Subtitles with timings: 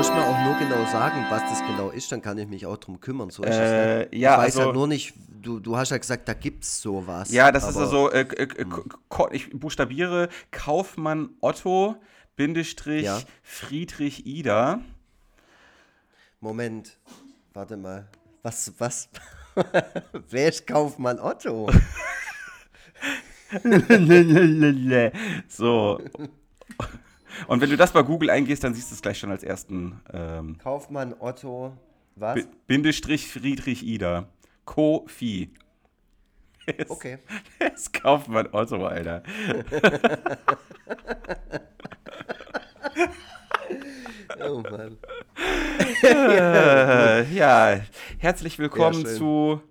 [0.00, 2.78] musst mir auch nur genau sagen, was das genau ist, dann kann ich mich auch
[2.78, 3.28] drum kümmern.
[3.28, 4.22] So ist Äh, es nicht.
[4.22, 5.12] ja, ich weiß also- halt nur nicht,
[5.42, 7.30] du, du hast ja gesagt, da gibt's sowas.
[7.30, 8.46] Ja, das ist aber- also, äh, äh,
[9.32, 11.96] ich buchstabiere Kaufmann Otto
[12.34, 13.20] Bindestrich Ja.
[13.42, 14.80] Friedrich Ida.
[16.40, 16.96] Moment,
[17.52, 18.08] warte mal.
[18.42, 19.10] Was, was?
[20.30, 21.68] Wer ist Kaufmann Otto?
[25.46, 26.00] so.
[27.46, 30.00] Und wenn du das bei Google eingehst, dann siehst du es gleich schon als ersten
[30.12, 31.72] ähm, Kaufmann Otto,
[32.16, 32.34] was?
[32.34, 34.28] Bi- Bindestrich Friedrich Ida.
[34.64, 35.50] Kofi.
[36.88, 37.18] Okay.
[37.58, 39.22] Das Kaufmann Otto, Alter.
[44.42, 44.96] Oh Mann.
[46.02, 47.80] Äh, ja,
[48.18, 49.16] herzlich willkommen schön.
[49.16, 49.62] zu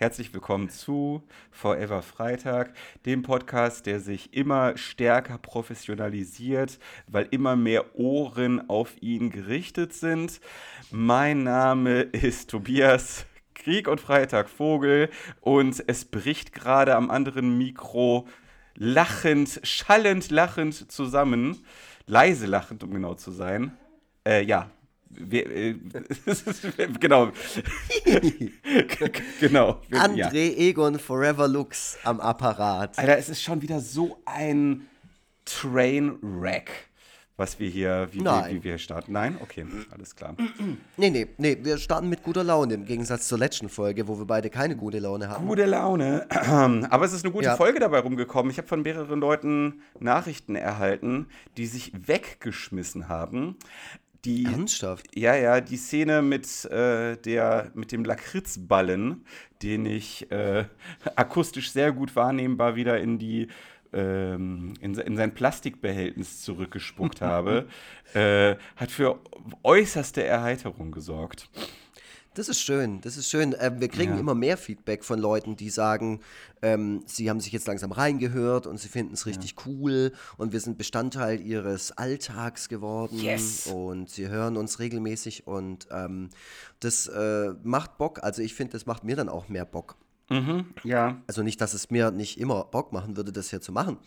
[0.00, 2.72] Herzlich willkommen zu Forever Freitag,
[3.04, 10.40] dem Podcast, der sich immer stärker professionalisiert, weil immer mehr Ohren auf ihn gerichtet sind.
[10.92, 15.10] Mein Name ist Tobias Krieg und Freitag Vogel
[15.40, 18.28] und es bricht gerade am anderen Mikro
[18.76, 21.64] lachend, schallend lachend zusammen.
[22.06, 23.76] Leise lachend, um genau zu sein.
[24.24, 24.70] Äh, ja.
[25.10, 25.74] Wir, äh,
[27.00, 27.30] genau.
[29.40, 29.80] genau.
[29.88, 30.28] Wir- ja.
[30.28, 32.98] André Egon Forever Lux am Apparat.
[32.98, 34.86] Alter, es ist schon wieder so ein
[35.44, 36.70] Trainwreck,
[37.36, 38.56] was wir hier, wie, wir, Nein.
[38.56, 39.12] wie wir hier starten.
[39.12, 39.38] Nein?
[39.40, 40.34] Okay, alles klar.
[40.96, 44.26] Nee, nee, nee, wir starten mit guter Laune im Gegensatz zur letzten Folge, wo wir
[44.26, 45.46] beide keine gute Laune hatten.
[45.46, 46.26] Gute Laune.
[46.90, 47.56] Aber es ist eine gute Ja.
[47.56, 48.50] Folge dabei rumgekommen.
[48.50, 53.56] Ich habe von mehreren Leuten Nachrichten erhalten, die sich weggeschmissen haben.
[54.24, 55.06] Die, Ernsthaft?
[55.14, 59.24] Ja, ja, die Szene mit, äh, der, mit dem Lakritzballen,
[59.62, 60.64] den ich äh,
[61.16, 63.48] akustisch sehr gut wahrnehmbar wieder in die
[63.92, 67.68] ähm, in, in sein Plastikbehältnis zurückgespuckt habe,
[68.12, 69.20] äh, hat für
[69.62, 71.48] äußerste Erheiterung gesorgt.
[72.38, 73.52] Das ist schön, das ist schön.
[73.58, 74.18] Ähm, wir kriegen Ja.
[74.20, 76.20] immer mehr Feedback von Leuten, die sagen,
[76.62, 80.60] ähm, sie haben sich jetzt langsam reingehört und sie finden es richtig cool und wir
[80.60, 83.66] sind Bestandteil ihres Alltags geworden Yes.
[83.66, 86.28] und sie hören uns regelmäßig und ähm,
[86.78, 88.22] das äh, macht Bock.
[88.22, 89.96] Also ich finde, das macht mir dann auch mehr Bock.
[90.84, 93.98] Ja, Also nicht, dass es mir nicht immer Bock machen würde, das hier zu machen.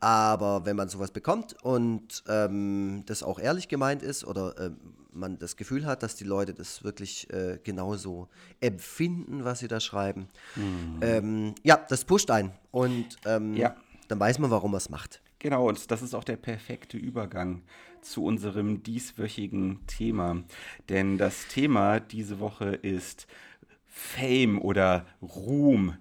[0.00, 4.76] Aber wenn man sowas bekommt und ähm, das auch ehrlich gemeint ist oder ähm,
[5.12, 8.28] man das Gefühl hat, dass die Leute das wirklich äh, genauso
[8.60, 10.28] empfinden, was sie da schreiben,
[11.00, 12.52] ähm, ja, das pusht ein.
[12.70, 13.74] Und ähm, Ja.
[14.08, 15.22] dann weiß man, warum man es macht.
[15.38, 17.62] Genau, und das ist auch der perfekte Übergang
[18.02, 20.42] zu unserem dieswöchigen Thema.
[20.88, 23.26] Denn das Thema diese Woche ist
[23.96, 25.96] Fame oder Ruhm.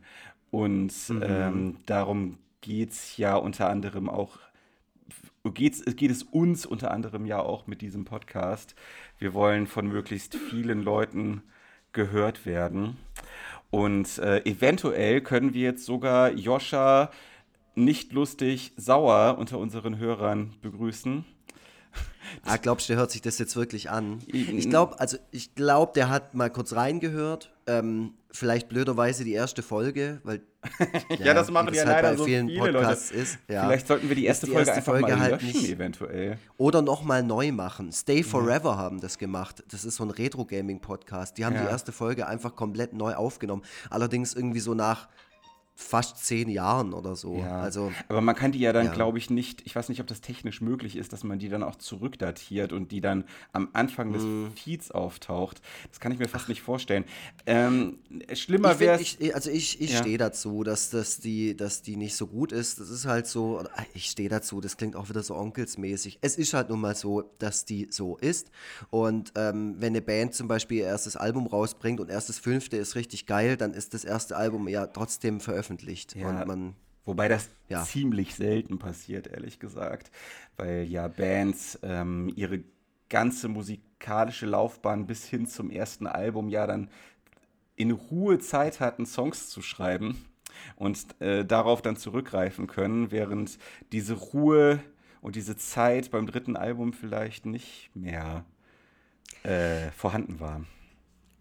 [0.52, 4.38] Und ähm, darum geht es ja unter anderem auch,
[5.46, 8.76] geht's, geht es uns unter anderem ja auch mit diesem Podcast.
[9.18, 11.42] Wir wollen von möglichst vielen Leuten
[11.94, 12.98] gehört werden.
[13.72, 17.12] Und äh, eventuell können wir jetzt sogar Joscha
[17.76, 21.24] nicht lustig sauer unter unseren Hörern begrüßen.
[22.44, 24.20] Ah, glaubst du, der hört sich das jetzt wirklich an?
[24.28, 27.52] Ich- glaube, also ich glaube, der hat mal kurz reingehört.
[27.68, 30.42] Ähm, vielleicht blöderweise die erste Folge, weil
[31.20, 33.22] Ja, das machen wie ja halt leider bei so vielen viele Podcasts Leute.
[33.24, 33.38] ist.
[33.48, 33.66] Ja.
[33.66, 36.38] Vielleicht sollten wir die erste die Folge erste einfach Folge mal halt löschen, nicht- eventuell.
[36.58, 37.92] Oder nochmal neu machen.
[37.92, 39.64] Stay Forever haben das gemacht.
[39.72, 41.38] Das ist so ein Retro-Gaming-Podcast.
[41.38, 41.64] Die haben Ja.
[41.64, 43.64] die erste Folge einfach komplett neu aufgenommen.
[43.90, 45.08] Allerdings irgendwie so nach
[45.78, 47.36] fast zehn Jahren oder so.
[47.36, 47.60] Ja.
[47.60, 48.94] Also, Aber man kann die ja dann, Ja.
[48.94, 51.64] glaube ich, nicht, ich weiß nicht, ob das technisch möglich ist, dass man die dann
[51.64, 54.52] auch zurückdatiert und die dann am Anfang des Mhm.
[54.56, 55.62] Feeds auftaucht.
[55.90, 57.04] Das kann ich mir fast nicht vorstellen.
[57.46, 58.00] Ähm,
[58.34, 59.00] schlimmer wäre
[59.34, 59.98] also ich, ich Ja.
[60.00, 62.80] stehe dazu, dass, dass, die, dass die nicht so gut ist.
[62.80, 66.20] Das ist halt so, ah, ich stehe dazu, das klingt auch wieder so onkelsmäßig.
[66.22, 68.50] Es ist halt nun mal so, dass die so ist.
[68.92, 72.78] Und ähm, wenn eine Band zum Beispiel ihr erstes Album rausbringt und erst das fünfte
[72.78, 75.65] ist richtig geil, dann ist das erste Album ja trotzdem veröffentlicht.
[76.16, 76.42] Ja.
[76.42, 76.76] Und man,
[77.06, 77.84] Wobei das Ja.
[77.84, 80.12] ziemlich selten passiert, ehrlich gesagt.
[80.58, 82.64] Weil ja Bands ähm, ihre
[83.10, 86.90] ganze musikalische Laufbahn bis hin zum ersten Album ja dann
[87.76, 90.26] in Ruhe Zeit hatten, Songs zu schreiben
[90.76, 93.60] und äh, darauf dann zurückgreifen können, während
[93.92, 94.80] diese Ruhe
[95.22, 98.46] und diese Zeit beim dritten Album vielleicht nicht mehr
[99.44, 100.66] äh, vorhanden war.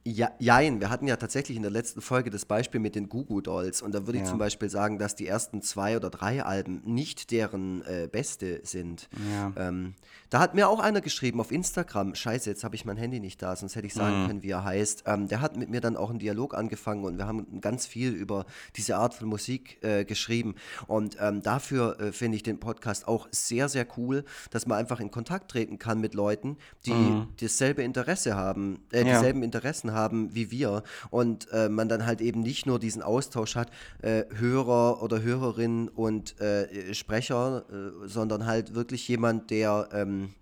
[0.07, 3.41] Ja, jein, wir hatten ja tatsächlich in der letzten Folge das Beispiel mit den Gugu
[3.41, 4.29] Dolls und da würde ich Ja.
[4.31, 9.09] zum Beispiel sagen, dass die ersten zwei oder drei Alben nicht deren äh, beste sind.
[9.31, 9.51] Ja.
[9.57, 9.95] Ähm,
[10.29, 13.41] da hat mir auch einer geschrieben auf Instagram, scheiße, jetzt habe ich mein Handy nicht
[13.41, 13.99] da, sonst hätte ich Mhm.
[13.99, 15.05] sagen können, wie er heißt.
[15.07, 18.13] Ähm, der hat mit mir dann auch einen Dialog angefangen und wir haben ganz viel
[18.13, 18.45] über
[18.77, 20.55] diese Art von Musik äh, geschrieben.
[20.87, 25.01] Und ähm, dafür äh, finde ich den Podcast auch sehr, sehr cool, dass man einfach
[25.01, 29.09] in Kontakt treten kann mit Leuten, die dasselbe Interesse haben, äh, Mhm.
[29.09, 29.94] Dieselben Interessen haben
[30.35, 30.83] wie wir.
[31.11, 33.71] Und äh, man dann halt eben nicht nur diesen Austausch hat,
[34.03, 40.35] äh, Hörer oder Hörerin und äh, Sprecher, äh, sondern halt wirklich jemand, der ähm,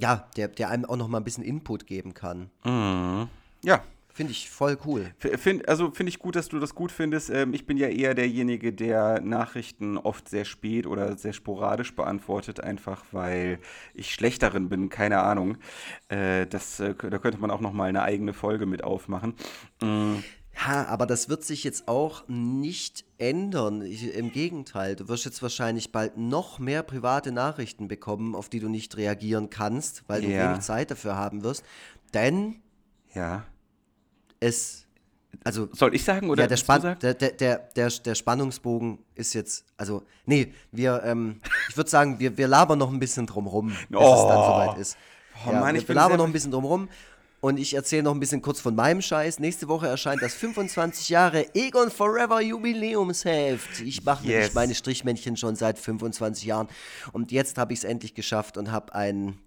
[0.00, 2.50] ja, der, der einem auch noch mal ein bisschen Input geben kann.
[3.62, 3.82] Ja,
[4.16, 5.12] Finde ich voll cool.
[5.18, 7.30] Find, also finde ich gut, dass du das gut findest.
[7.30, 12.60] Ähm, ich bin ja eher derjenige, der Nachrichten oft sehr spät oder sehr sporadisch beantwortet,
[12.60, 13.58] einfach weil
[13.92, 15.56] ich schlecht darin bin, keine Ahnung.
[16.08, 19.34] Äh, das, äh, da könnte man auch noch mal eine eigene Folge mit aufmachen.
[19.82, 20.14] Mm,
[20.64, 23.82] Ja, aber das wird sich jetzt auch nicht ändern.
[23.82, 28.60] Ich, Im Gegenteil, du wirst jetzt wahrscheinlich bald noch mehr private Nachrichten bekommen, auf die
[28.60, 30.50] du nicht reagieren kannst, weil du Ja.
[30.50, 31.64] wenig Zeit dafür haben wirst.
[32.14, 32.62] Denn
[33.12, 33.44] ja.
[34.40, 34.86] Es,
[35.44, 36.96] also Soll ich sagen oder ja, der, sagen?
[37.00, 42.18] der, der, der, der, der Spannungsbogen ist jetzt, also, nee, wir, ähm, ich würde sagen,
[42.18, 44.46] wir, wir labern noch ein bisschen drumrum, bis es dann Oh.
[44.46, 44.96] soweit ist.
[45.46, 46.88] Oh ja, Mann, wir, ich wir labern noch ein bisschen drumrum
[47.40, 49.38] und ich erzähle noch ein bisschen kurz von meinem Scheiß.
[49.40, 53.80] Nächste Woche erscheint das 25 Jahre Egon Forever Jubiläumsheft.
[53.82, 54.54] Ich mache nämlich Yes.
[54.54, 56.68] meine Strichmännchen schon seit 25 Jahren
[57.12, 59.38] und jetzt habe ich es endlich geschafft und habe ein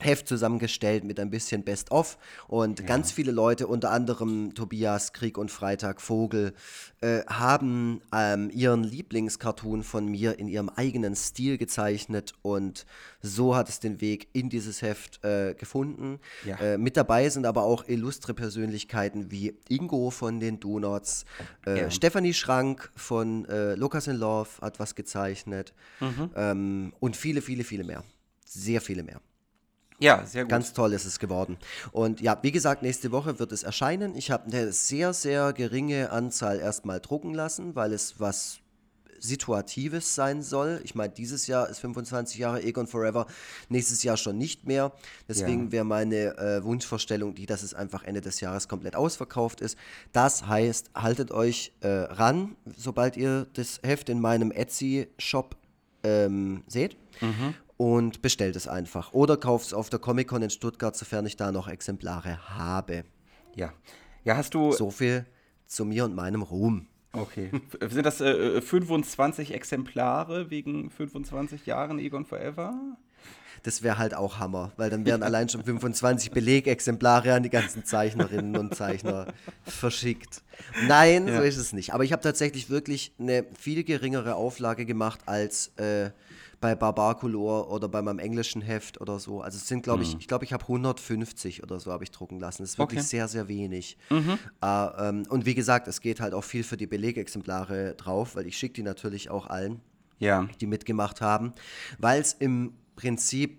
[0.00, 2.18] Heft zusammengestellt mit ein bisschen Best-of
[2.48, 6.52] und ganz viele Leute, unter anderem Tobias, Krieg und Freitag, Vogel,
[7.00, 12.86] äh, haben ähm, ihren Lieblingscartoon von mir in ihrem eigenen Stil gezeichnet und
[13.22, 16.18] so hat es den Weg in dieses Heft äh, gefunden.
[16.44, 16.56] Ja.
[16.58, 21.24] Äh, mit dabei sind aber auch illustre Persönlichkeiten wie Ingo von den Donuts,
[21.66, 21.90] äh, Ja.
[21.90, 26.30] Stephanie Schrank von äh, Lucas in Love hat was gezeichnet Mhm.
[26.34, 28.02] ähm, und viele, viele, viele mehr.
[28.44, 29.20] Sehr viele mehr.
[30.00, 30.50] Ja, sehr gut.
[30.50, 31.56] Ganz toll ist es geworden.
[31.92, 34.16] Und ja, wie gesagt, nächste Woche wird es erscheinen.
[34.16, 38.58] Ich habe eine sehr, sehr geringe Anzahl erstmal drucken lassen, weil es was
[39.20, 40.80] Situatives sein soll.
[40.84, 43.26] Ich meine, dieses Jahr ist 25 Jahre Egon Forever,
[43.70, 44.92] nächstes Jahr schon nicht mehr.
[45.28, 45.72] Deswegen Ja.
[45.72, 49.78] wäre meine äh, Wunschvorstellung die, dass es einfach Ende des Jahres komplett ausverkauft ist.
[50.12, 55.56] Das heißt, haltet euch äh, ran, sobald ihr das Heft in meinem Etsy-Shop
[56.02, 56.96] ähm, seht.
[57.76, 59.12] Und bestellt es einfach.
[59.12, 63.04] Oder kauft es auf der Comic-Con in Stuttgart, sofern ich da noch Exemplare habe.
[63.56, 63.72] Ja.
[64.24, 64.72] Ja, hast du.
[64.72, 65.26] So viel
[65.66, 66.86] zu mir und meinem Ruhm.
[67.12, 67.50] Okay.
[67.88, 72.74] Sind das äh, 25 Exemplare wegen 25 Jahren Egon Forever?
[73.62, 77.84] Das wäre halt auch Hammer, weil dann wären allein schon 25 Belegexemplare an die ganzen
[77.84, 79.28] Zeichnerinnen und Zeichner
[79.64, 80.42] verschickt.
[80.86, 81.40] Nein, so Ja.
[81.40, 81.94] ist es nicht.
[81.94, 86.10] Aber ich habe tatsächlich wirklich eine viel geringere Auflage gemacht als äh,
[86.64, 89.42] bei Barbarcolor oder bei meinem englischen Heft oder so.
[89.42, 92.40] Also es sind, glaube ich, ich glaube, ich habe 150 oder so habe ich drucken
[92.40, 92.62] lassen.
[92.62, 93.06] Das ist wirklich Okay.
[93.06, 93.98] sehr, sehr wenig.
[94.10, 94.16] Äh,
[94.62, 98.56] ähm, und wie gesagt, es geht halt auch viel für die Belegexemplare drauf, weil ich
[98.56, 99.82] schicke die natürlich auch allen
[100.20, 100.48] Ja.
[100.58, 101.52] die mitgemacht haben,
[101.98, 103.58] weil es im Prinzip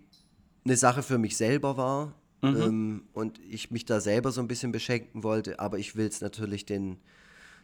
[0.65, 4.71] eine Sache für mich selber war ähm, und ich mich da selber so ein bisschen
[4.71, 6.97] beschenken wollte, aber ich will es natürlich den,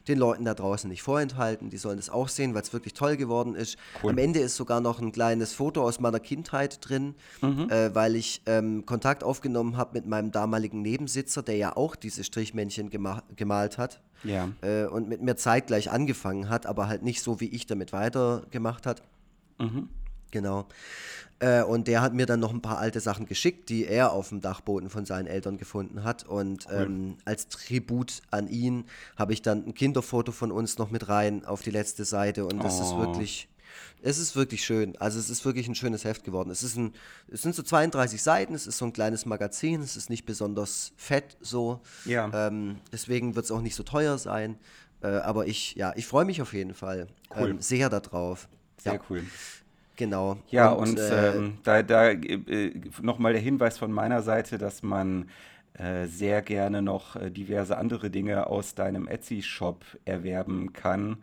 [0.07, 3.17] den Leuten da draußen nicht vorenthalten, die sollen das auch sehen, weil es wirklich toll
[3.17, 3.77] geworden ist.
[4.03, 4.11] Cool.
[4.11, 8.41] Am Ende ist sogar noch ein kleines Foto aus meiner Kindheit drin, äh, weil ich
[8.45, 13.77] ähm, Kontakt aufgenommen habe mit meinem damaligen Nebensitzer, der ja auch diese Strichmännchen gema gemalt
[13.77, 14.49] hat Ja.
[14.61, 18.85] äh, und mit mir zeitgleich angefangen hat, aber halt nicht so, wie ich damit weitergemacht
[18.87, 19.03] hat.
[20.31, 20.65] Genau.
[21.41, 24.29] Äh, und der hat mir dann noch ein paar alte Sachen geschickt, die er auf
[24.29, 26.23] dem Dachboden von seinen Eltern gefunden hat.
[26.23, 28.85] Und ähm, als Tribut an ihn
[29.17, 32.45] habe ich dann ein Kinderfoto von uns noch mit rein auf die letzte Seite.
[32.45, 32.99] Und das ist Oh.
[32.99, 33.49] wirklich,
[34.03, 34.95] es ist wirklich schön.
[34.99, 36.51] Also es ist wirklich ein schönes Heft geworden.
[36.51, 36.93] Es, ist ein,
[37.27, 40.91] es sind so 32 Seiten, es ist so ein kleines Magazin, es ist nicht besonders
[40.95, 41.81] fett so.
[42.05, 42.29] Ja.
[42.47, 44.59] Ähm, deswegen wird es auch nicht so teuer sein.
[45.01, 47.49] Äh, aber ich, ja, ich freue mich auf jeden Fall Cool.
[47.49, 48.47] ähm, sehr darauf.
[48.77, 49.23] Sehr ja, cool.
[50.01, 50.37] Genau.
[50.49, 52.71] Ja, und, äh, ähm, da, da äh,
[53.03, 55.29] nochmal der Hinweis von meiner Seite, dass man
[55.73, 61.17] äh, sehr gerne noch äh, diverse andere Dinge aus deinem Etsy-Shop erwerben kann,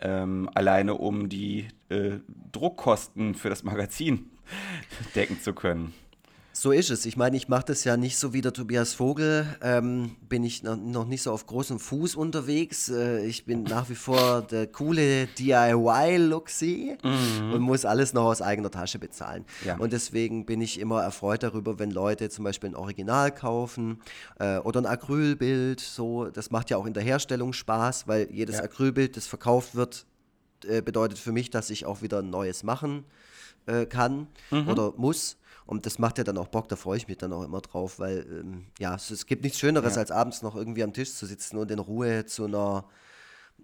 [0.00, 2.20] ähm, alleine um die äh,
[2.52, 4.30] Druckkosten für das Magazin
[5.14, 5.92] decken zu können.
[6.58, 7.04] So ist es.
[7.04, 9.46] Ich meine, ich mache das ja nicht so wie der Tobias Vogel.
[9.60, 12.88] Ähm, bin ich noch nicht so auf großem Fuß unterwegs.
[12.88, 17.52] Äh, ich bin nach wie vor der coole DIY-Luxi mhm.
[17.52, 19.44] und muss alles noch aus eigener Tasche bezahlen.
[19.66, 19.76] Ja.
[19.76, 24.00] Und deswegen bin ich immer erfreut darüber, wenn Leute zum Beispiel ein Original kaufen
[24.38, 25.80] äh, oder ein Acrylbild.
[25.80, 28.62] So, das macht ja auch in der Herstellung Spaß, weil jedes ja.
[28.62, 30.06] Acrylbild, das verkauft wird,
[30.66, 33.04] äh, bedeutet für mich, dass ich auch wieder ein neues machen
[33.66, 34.68] äh, kann mhm.
[34.68, 35.36] oder muss.
[35.66, 37.98] Und das macht ja dann auch Bock, da freue ich mich dann auch immer drauf,
[37.98, 40.00] weil ähm, ja, es, es, gibt nichts Schöneres, ja.
[40.00, 42.84] als abends noch irgendwie am Tisch zu sitzen und in Ruhe zu einer,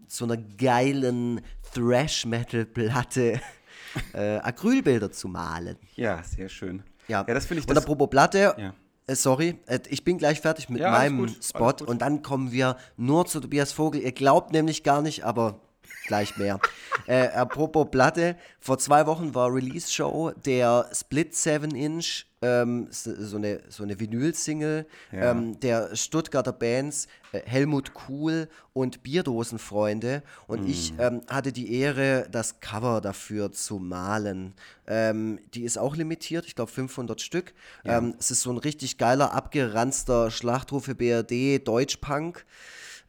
[0.09, 1.40] zu einer geilen
[1.75, 3.40] Thrash-Metal-Platte
[4.14, 5.76] äh, Acrylbilder zu malen.
[5.94, 6.82] Ja, sehr schön.
[7.06, 7.68] Ja, ja das finde ich.
[7.68, 8.75] Und apropos Platte, ja.
[9.06, 12.76] Äh, sorry, äh, ich bin gleich fertig mit ja, meinem Spot und dann kommen wir
[12.97, 14.00] nur zu Tobias Vogel.
[14.00, 15.61] Ihr glaubt nämlich gar nicht, aber
[16.06, 16.61] gleich mehr.
[17.06, 23.85] äh, apropos Platte, vor zwei Wochen war Release-Show der Split 7-Inch, ähm, so eine, so
[23.85, 25.30] eine Vinyl-Single ja.
[25.30, 30.23] ähm, der Stuttgarter Bands äh, Helmut Kuhl und Bierdosenfreunde.
[30.49, 30.71] Und mm.
[30.71, 34.54] ich ähm, hatte die Ehre, das Cover dafür zu malen.
[34.88, 37.54] Ähm, die ist auch limitiert, ich glaube 500 Stück.
[37.85, 37.99] Ja.
[37.99, 42.44] Ähm, es ist so ein richtig geiler, abgeranzter Schlachtrufe BRD Deutschpunk.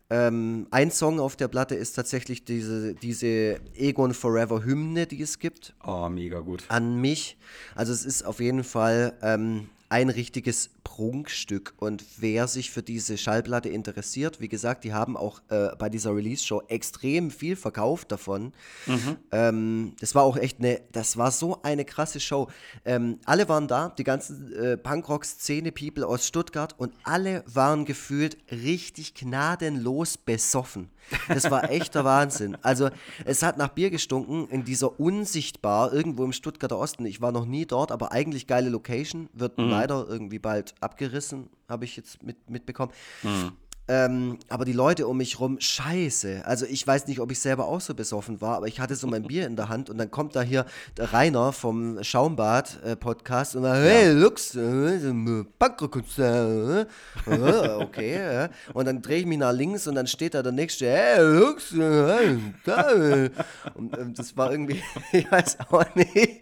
[0.10, 5.40] Ähm, ein Song auf der Platte ist tatsächlich diese, diese Egon Forever Hymne, die es
[5.40, 5.74] gibt.
[5.84, 6.66] Oh, mega gut.
[6.68, 7.38] An mich.
[7.76, 11.76] Also es ist auf jeden Fall ähm, ein richtiges Prunkstück.
[11.78, 16.16] Und wer sich für diese Schallplatte interessiert, wie gesagt, die haben auch äh, bei dieser
[16.16, 18.54] Release-Show extrem viel verkauft davon.
[18.88, 19.18] Mhm.
[19.32, 22.48] Ähm, das war auch echt eine, das war so eine krasse Show.
[22.86, 29.14] Ähm, alle waren da, die ganzen äh, Punkrock-Szene-People aus Stuttgart und alle waren gefühlt richtig
[29.14, 30.90] gnadenlos besoffen.
[31.28, 32.58] Das war echter Wahnsinn.
[32.62, 32.90] Also
[33.26, 37.06] es hat nach Bier gestunken in dieser Unsichtbar irgendwo im Stuttgarter Osten.
[37.06, 39.30] Ich war noch nie dort, aber eigentlich geile Location.
[39.34, 39.70] Wird mhm.
[39.84, 42.92] Leider irgendwie bald abgerissen, habe ich jetzt mit, mitbekommen.
[43.22, 43.52] Mhm.
[43.90, 46.44] Ähm, aber die Leute um mich rum, scheiße.
[46.46, 49.08] Also ich weiß nicht, ob ich selber auch so besoffen war, aber ich hatte so
[49.08, 53.58] mein Bier in der Hand und dann kommt da hier der Rainer vom Schaumbad-Podcast äh,
[53.58, 54.14] und dann, hey, ja.
[54.14, 55.14] Lux, äh,
[55.60, 56.88] Punkrock-Konzert,
[57.28, 58.14] äh, okay.
[58.14, 58.50] Äh.
[58.74, 61.74] Und dann drehe ich mich nach links und dann steht da der Nächste, hey, Lux,
[61.74, 63.30] äh,
[63.76, 66.42] und äh, das war irgendwie, ich weiß auch nicht.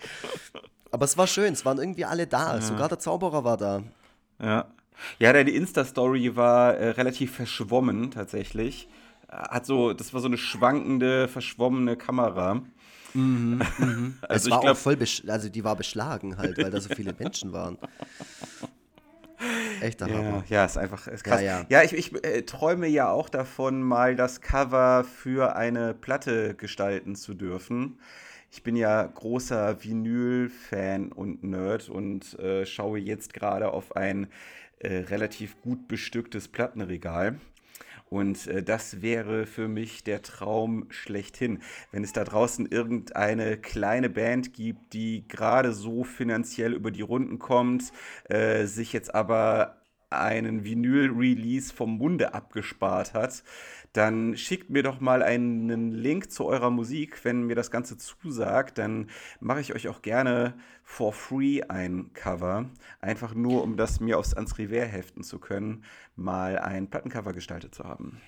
[0.92, 2.62] Aber es war schön, es waren irgendwie alle da, ja.
[2.62, 3.84] sogar der Zauberer war da.
[4.42, 4.66] Ja.
[5.20, 8.88] Ja, deine Insta-Story war äh, relativ verschwommen tatsächlich.
[9.30, 12.62] Hat so, das war so eine schwankende, verschwommene Kamera.
[13.14, 14.14] Mhm, mhm.
[14.22, 17.14] also es war glaub, auch voll, also die war beschlagen halt, weil da so viele
[17.18, 17.78] Menschen waren.
[19.82, 20.44] Echter ja, Hammer.
[20.50, 21.42] Ja, ist einfach ist krass.
[21.42, 21.66] Ja, ja.
[21.70, 27.16] ja ich, ich äh, träume ja auch davon, mal das Cover für eine Platte gestalten
[27.16, 27.98] zu dürfen.
[28.54, 34.28] Ich bin ja großer Vinyl-Fan und Nerd und äh, schaue jetzt gerade auf ein
[34.80, 37.40] äh, relativ gut bestücktes Plattenregal.
[38.10, 41.62] Und äh, das wäre für mich der Traum schlechthin.
[41.94, 47.40] Wenn es da draußen irgendeine kleine Band gibt, die gerade so finanziell über die Runden
[47.40, 47.94] kommt,
[48.26, 49.81] äh, sich jetzt aber
[50.12, 53.44] einen Vinyl-Release vom Munde abgespart hat,
[53.94, 57.24] dann schickt mir doch mal einen Link zu eurer Musik.
[57.26, 60.54] Wenn mir das Ganze zusagt, dann mache ich euch auch gerne
[60.84, 62.70] for free ein Cover.
[63.00, 65.84] Einfach nur, um das mir aufs ans Revers heften zu können,
[66.16, 68.22] mal ein Plattencover gestaltet zu haben.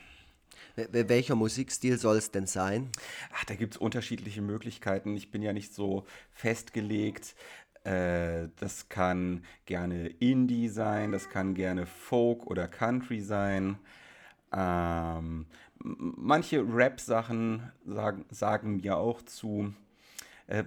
[0.76, 2.90] Welcher Musikstil soll es denn sein?
[3.36, 5.16] Ach, da gibt es unterschiedliche Möglichkeiten.
[5.16, 7.36] Ich bin ja nicht so festgelegt.
[7.84, 13.78] Äh, das kann gerne Indie sein, das kann gerne Folk oder Country sein.
[14.56, 15.48] Ähm,
[15.80, 19.74] manche Rap-Sachen sagen, sagen mir auch zu.
[20.48, 20.64] Äh,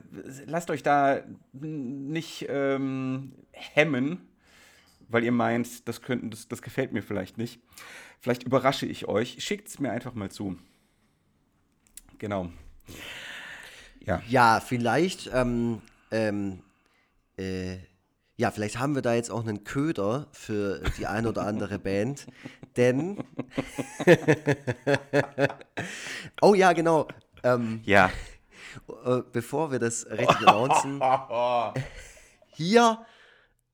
[0.47, 1.21] lasst euch da
[1.53, 4.29] nicht ähm, hemmen,
[5.09, 7.61] weil ihr meint, das, könnt, das, das gefällt mir vielleicht nicht.
[8.21, 9.43] Vielleicht überrasche ich euch.
[9.43, 10.57] Schickt es mir einfach mal zu.
[12.19, 12.51] Genau.
[14.01, 16.63] Ja, ja vielleicht ähm, ähm,
[17.37, 17.79] äh,
[18.39, 22.27] ja, vielleicht haben wir da jetzt auch einen Köder für die ein oder andere Band,
[22.77, 23.25] denn
[26.43, 27.09] oh ja, genau.
[27.43, 28.11] Ähm, ja.
[29.05, 31.01] Äh, bevor wir das richtig announcen,
[32.49, 33.07] hier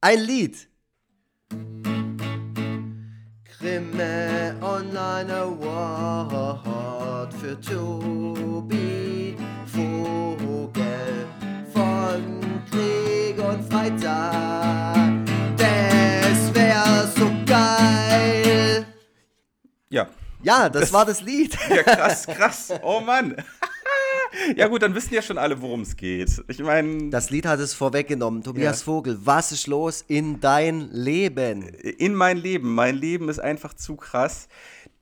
[0.00, 0.68] ein Lied.
[3.58, 11.21] Grimme Online Award für Tobi Vogel
[12.72, 15.26] Krieg und Freitag.
[15.56, 18.86] Das wär so geil.
[19.90, 20.08] Ja.
[20.42, 21.56] Ja, das, das war das Lied.
[21.68, 22.72] Ja, krass, krass.
[22.82, 23.36] Oh Mann.
[24.56, 26.42] ja gut, dann wissen ja schon alle, worum es geht.
[26.48, 27.10] Ich meine.
[27.10, 28.42] Das Lied hat es vorweggenommen.
[28.42, 28.84] Tobias ja.
[28.86, 31.62] Vogel, was ist los in dein Leben?
[31.62, 32.74] In mein Leben.
[32.74, 34.48] Mein Leben ist einfach zu krass,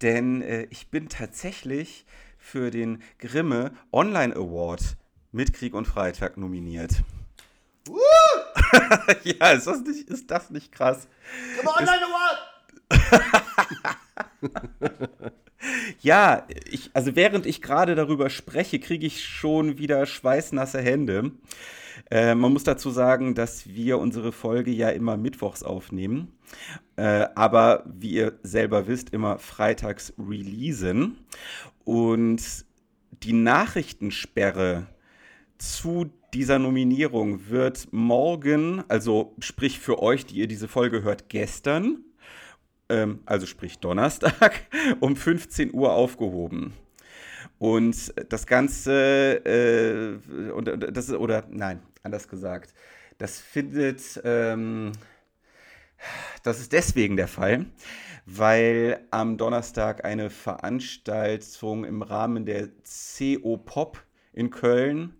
[0.02, 2.04] denn äh, ich bin tatsächlich
[2.36, 4.96] für den Grimme Online Award
[5.30, 7.04] mit Krieg und Freitag nominiert.
[9.25, 11.09] ja, ist das, nicht, ist das nicht krass?
[11.56, 12.38] Grimme Online Award!
[16.00, 21.32] Ja, ich, also während ich gerade darüber spreche, kriege ich schon wieder schweißnasse Hände.
[22.11, 26.32] Äh, man muss dazu sagen, dass wir unsere Folge ja immer mittwochs aufnehmen,
[26.97, 31.18] äh, aber wie ihr selber wisst, immer freitags releasen.
[31.85, 32.42] Und
[33.23, 34.87] die Nachrichtensperre
[35.61, 42.05] zu dieser Nominierung wird morgen, also sprich für euch, die ihr diese Folge hört, gestern,
[42.88, 44.62] ähm, also sprich Donnerstag,
[45.00, 46.73] um 15 Uhr aufgehoben.
[47.59, 52.73] Und das Ganze, äh, und das oder nein, anders gesagt,
[53.19, 54.93] das findet, ähm,
[56.43, 57.67] das ist deswegen der Fall,
[58.25, 62.71] weil am Donnerstag eine Veranstaltung im Rahmen der
[63.19, 64.02] CO Pop
[64.33, 65.19] in Köln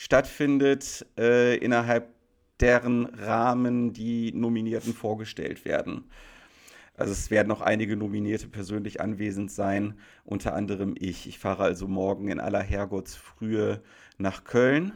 [0.00, 2.08] stattfindet, äh, innerhalb
[2.58, 6.04] deren Rahmen die Nominierten vorgestellt werden.
[6.96, 11.28] Also es werden noch einige Nominierte persönlich anwesend sein, unter anderem ich.
[11.28, 13.82] Ich fahre also morgen in aller Herrgottsfrühe
[14.16, 14.92] nach Köln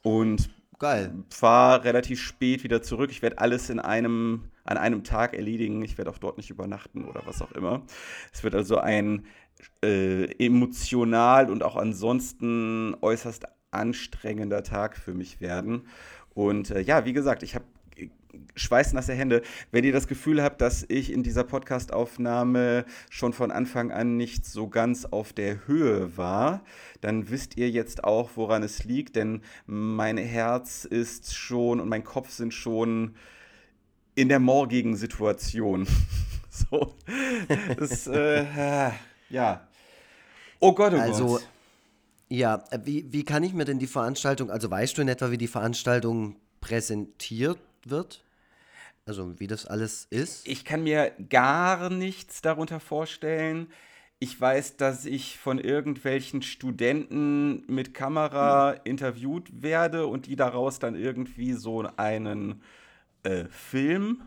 [0.00, 0.48] und
[1.28, 3.10] fahre relativ spät wieder zurück.
[3.10, 5.82] Ich werde alles in einem, an einem Tag erledigen.
[5.82, 7.82] Ich werde auch dort nicht übernachten oder was auch immer.
[8.32, 9.26] Es wird also ein
[9.84, 15.86] äh, emotional und auch ansonsten äußerst anstrengender Tag für mich werden.
[16.34, 17.64] Und äh, ja, wie gesagt, ich habe
[18.54, 19.42] schweißnasse Hände.
[19.70, 24.46] Wenn ihr das Gefühl habt, dass ich in dieser Podcastaufnahme schon von Anfang an nicht
[24.46, 26.62] so ganz auf der Höhe war,
[27.00, 32.04] dann wisst ihr jetzt auch, woran es liegt, denn mein Herz ist schon und mein
[32.04, 33.14] Kopf sind schon
[34.14, 35.86] in der morgigen Situation.
[36.50, 36.94] so.
[37.76, 38.90] Das, äh,
[39.30, 39.68] ja.
[40.60, 41.48] Oh Gott, oh also, Gott.
[42.28, 45.38] Ja, wie, wie kann ich mir denn die Veranstaltung, also weißt du in etwa, wie
[45.38, 48.22] die Veranstaltung präsentiert wird?
[49.06, 50.46] Also wie das alles ist?
[50.46, 53.68] Ich kann mir gar nichts darunter vorstellen.
[54.18, 58.80] Ich weiß, dass ich von irgendwelchen Studenten mit Kamera hm.
[58.84, 62.60] interviewt werde und die daraus dann irgendwie so einen
[63.22, 64.22] äh, Film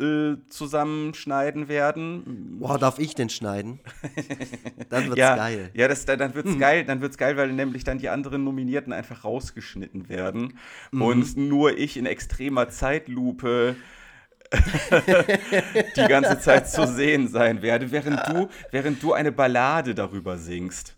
[0.00, 2.58] äh, zusammenschneiden werden.
[2.58, 3.80] Boah, darf ich den schneiden?
[4.90, 5.70] dann wird's ja, geil.
[5.74, 6.58] Ja, das, dann wird's mhm.
[6.58, 6.84] geil.
[6.84, 10.58] Dann wird's geil, weil nämlich dann die anderen Nominierten einfach rausgeschnitten werden
[10.90, 11.02] mhm.
[11.02, 13.76] und nur ich in extremer Zeitlupe
[15.96, 20.94] die ganze Zeit zu sehen sein werde, während du, während du eine Ballade darüber singst.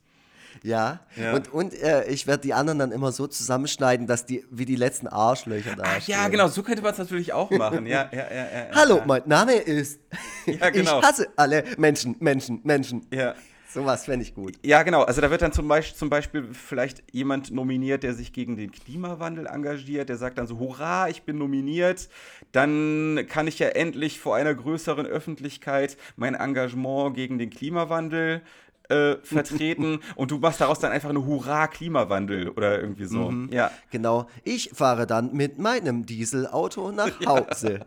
[0.62, 1.34] Ja, ja.
[1.34, 4.76] und, und äh, ich werde die anderen dann immer so zusammenschneiden, dass die wie die
[4.76, 7.78] letzten Arschlöcher da Ach, Ja, genau, so könnte man es natürlich auch machen.
[7.88, 10.00] Ja, ja, ja, ja, Hallo, mein Name ist.
[10.46, 10.98] Ja, genau.
[10.98, 13.06] Ich hasse alle Menschen, Menschen, Menschen.
[13.12, 13.34] Ja.
[13.70, 14.54] Sowas fände ich gut.
[14.64, 15.02] Ja, genau.
[15.02, 18.72] Also da wird dann zum Beispiel, zum Beispiel vielleicht jemand nominiert, der sich gegen den
[18.72, 20.08] Klimawandel engagiert.
[20.08, 22.08] Der sagt dann so, hurra, ich bin nominiert.
[22.52, 28.40] Dann kann ich ja endlich vor einer größeren Öffentlichkeit mein Engagement gegen den Klimawandel
[28.88, 33.30] äh, vertreten und du machst daraus dann einfach eine Hurra-Klimawandel oder irgendwie so.
[33.30, 33.70] Mhm, ja.
[33.90, 34.28] Genau.
[34.44, 37.80] Ich fahre dann mit meinem Dieselauto nach Hause.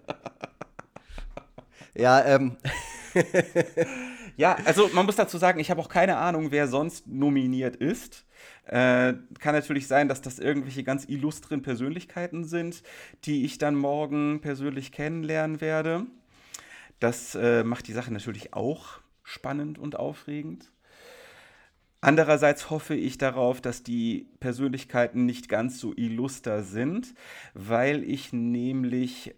[1.96, 2.58] ja, ähm.
[4.38, 8.26] ja, also man muss dazu sagen, ich habe auch keine Ahnung, wer sonst nominiert ist.
[8.66, 12.84] Äh, kann natürlich sein, dass das irgendwelche ganz illustren Persönlichkeiten sind,
[13.26, 16.06] die ich dann morgen persönlich kennenlernen werde.
[17.00, 20.72] Das äh, macht die Sache natürlich auch spannend und aufregend.
[22.04, 27.14] Andererseits hoffe ich darauf, dass die Persönlichkeiten nicht ganz so illuster sind,
[27.54, 29.36] weil ich nämlich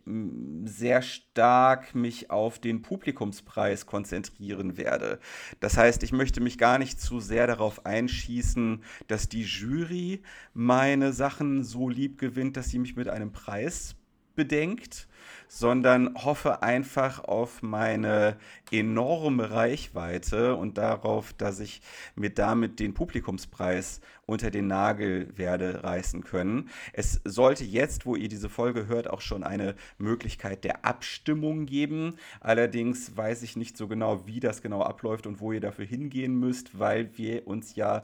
[0.63, 5.19] sehr stark mich auf den Publikumspreis konzentrieren werde.
[5.59, 10.21] Das heißt, ich möchte mich gar nicht zu sehr darauf einschießen, dass die Jury
[10.53, 13.97] meine Sachen so lieb gewinnt, dass sie mich mit einem Preis
[14.35, 15.07] bedenkt,
[15.47, 18.37] sondern hoffe einfach auf meine
[18.71, 21.81] enorme Reichweite und darauf, dass ich
[22.15, 26.69] mir damit den Publikumspreis unter den Nagel werde reißen können.
[26.93, 32.15] Es sollte jetzt, wo ihr diese Folge hört, auch schon eine Möglichkeit der Abstimmung geben.
[32.39, 36.39] Allerdings weiß ich nicht so genau, wie das genau abläuft und wo ihr dafür hingehen
[36.39, 38.03] müsst, weil wir uns ja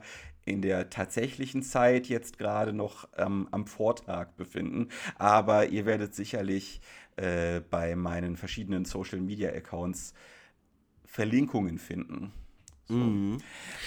[0.50, 4.88] in der tatsächlichen Zeit jetzt gerade noch ähm, am Vortrag befinden.
[5.16, 6.80] Aber ihr werdet sicherlich
[7.16, 10.14] äh, bei meinen verschiedenen Social Media Accounts
[11.04, 12.32] Verlinkungen finden.
[12.90, 12.96] So.
[12.96, 13.38] Mhm.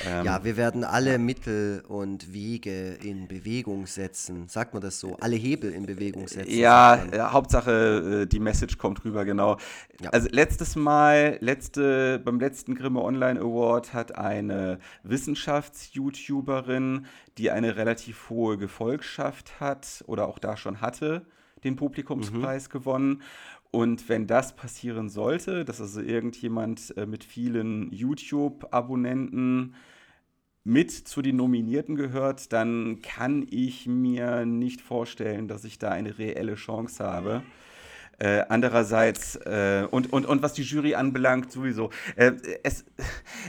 [0.07, 4.47] Ähm, ja, wir werden alle Mittel und Wege in Bewegung setzen.
[4.47, 5.17] Sagt man das so?
[5.19, 6.49] Alle Hebel in Bewegung setzen.
[6.49, 9.57] Ja, äh, Hauptsache äh, die Message kommt rüber, genau.
[10.01, 10.09] Ja.
[10.11, 17.05] Also letztes Mal, letzte, beim letzten Grimme Online Award hat eine Wissenschafts-YouTuberin,
[17.37, 21.25] die eine relativ hohe Gefolgschaft hat oder auch da schon hatte,
[21.63, 22.71] den Publikumspreis mhm.
[22.71, 23.21] gewonnen.
[23.73, 29.73] Und wenn das passieren sollte, dass also irgendjemand äh, mit vielen YouTube-Abonnenten
[30.63, 36.19] mit zu den Nominierten gehört, dann kann ich mir nicht vorstellen, dass ich da eine
[36.19, 37.41] reelle Chance habe.
[38.19, 42.85] Äh, andererseits, äh, und, und, und was die Jury anbelangt, sowieso, äh, es,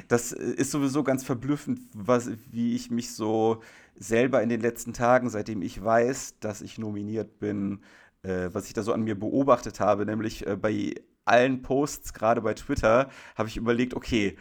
[0.08, 3.60] das ist sowieso ganz verblüffend, was, wie ich mich so
[3.94, 7.80] selber in den letzten Tagen, seitdem ich weiß, dass ich nominiert bin,
[8.24, 12.40] äh, was ich da so an mir beobachtet habe, nämlich äh, bei allen Posts, gerade
[12.40, 14.36] bei Twitter, habe ich überlegt, okay,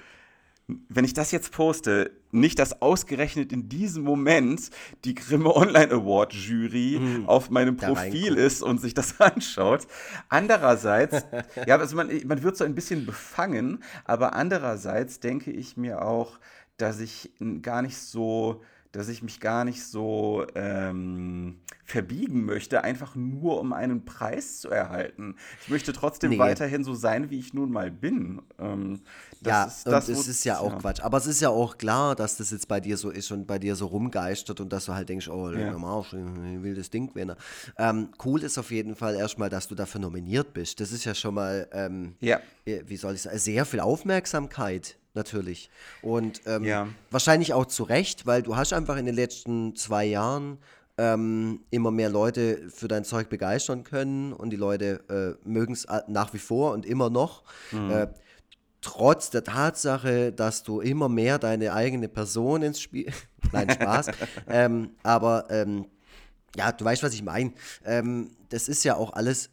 [0.67, 4.69] wenn ich das jetzt poste, nicht, dass ausgerechnet in diesem Moment
[5.03, 9.87] die Grimme Online Award Jury mm, auf meinem Profil ist und sich das anschaut.
[10.29, 11.25] Andererseits,
[11.67, 16.39] ja, also man, man wird so ein bisschen befangen, aber andererseits denke ich mir auch,
[16.77, 18.61] dass ich gar nicht so
[18.93, 24.69] dass ich mich gar nicht so ähm, verbiegen möchte, einfach nur um einen Preis zu
[24.69, 25.35] erhalten.
[25.63, 26.37] Ich möchte trotzdem nee.
[26.37, 28.43] weiterhin so sein, wie ich nun mal bin.
[28.59, 29.01] Ähm,
[29.41, 30.77] ja, ist das, und es ist ja auch ja.
[30.77, 31.01] Quatsch.
[31.01, 33.57] Aber es ist ja auch klar, dass das jetzt bei dir so ist und bei
[33.57, 35.75] dir so rumgeistert und dass du halt denkst, oh, ja.
[35.77, 37.35] Marsch, ich will das Ding gewinnen.
[37.79, 40.79] Ähm, cool ist auf jeden Fall erstmal, dass du dafür nominiert bist.
[40.79, 42.39] Das ist ja schon mal, ähm, ja.
[42.65, 45.69] Äh, wie soll ich sagen, sehr viel Aufmerksamkeit natürlich.
[46.01, 46.87] Und ähm, ja.
[47.11, 50.57] wahrscheinlich auch zu Recht, weil du hast einfach in den letzten zwei Jahren
[50.97, 55.87] ähm, immer mehr Leute für dein Zeug begeistern können und die Leute äh, mögen es
[56.07, 57.43] nach wie vor und immer noch.
[57.71, 57.91] Mhm.
[57.91, 58.07] Äh,
[58.81, 63.11] trotz der Tatsache, dass du immer mehr deine eigene Person ins Spiel.
[63.51, 64.07] Nein, Spaß.
[64.47, 65.85] ähm, aber ähm,
[66.55, 67.53] ja, du weißt, was ich meine.
[67.85, 69.49] Ähm, das ist ja auch alles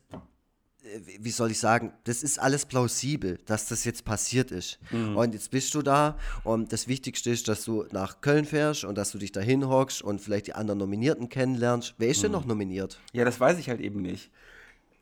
[1.21, 4.79] wie soll ich sagen, das ist alles plausibel, dass das jetzt passiert ist.
[4.91, 5.17] Mhm.
[5.17, 8.97] Und jetzt bist du da und das Wichtigste ist, dass du nach Köln fährst und
[8.97, 11.95] dass du dich da hinhockst und vielleicht die anderen Nominierten kennenlernst.
[11.99, 12.23] Wer ist mhm.
[12.23, 12.99] denn noch nominiert?
[13.13, 14.31] Ja, das weiß ich halt eben nicht.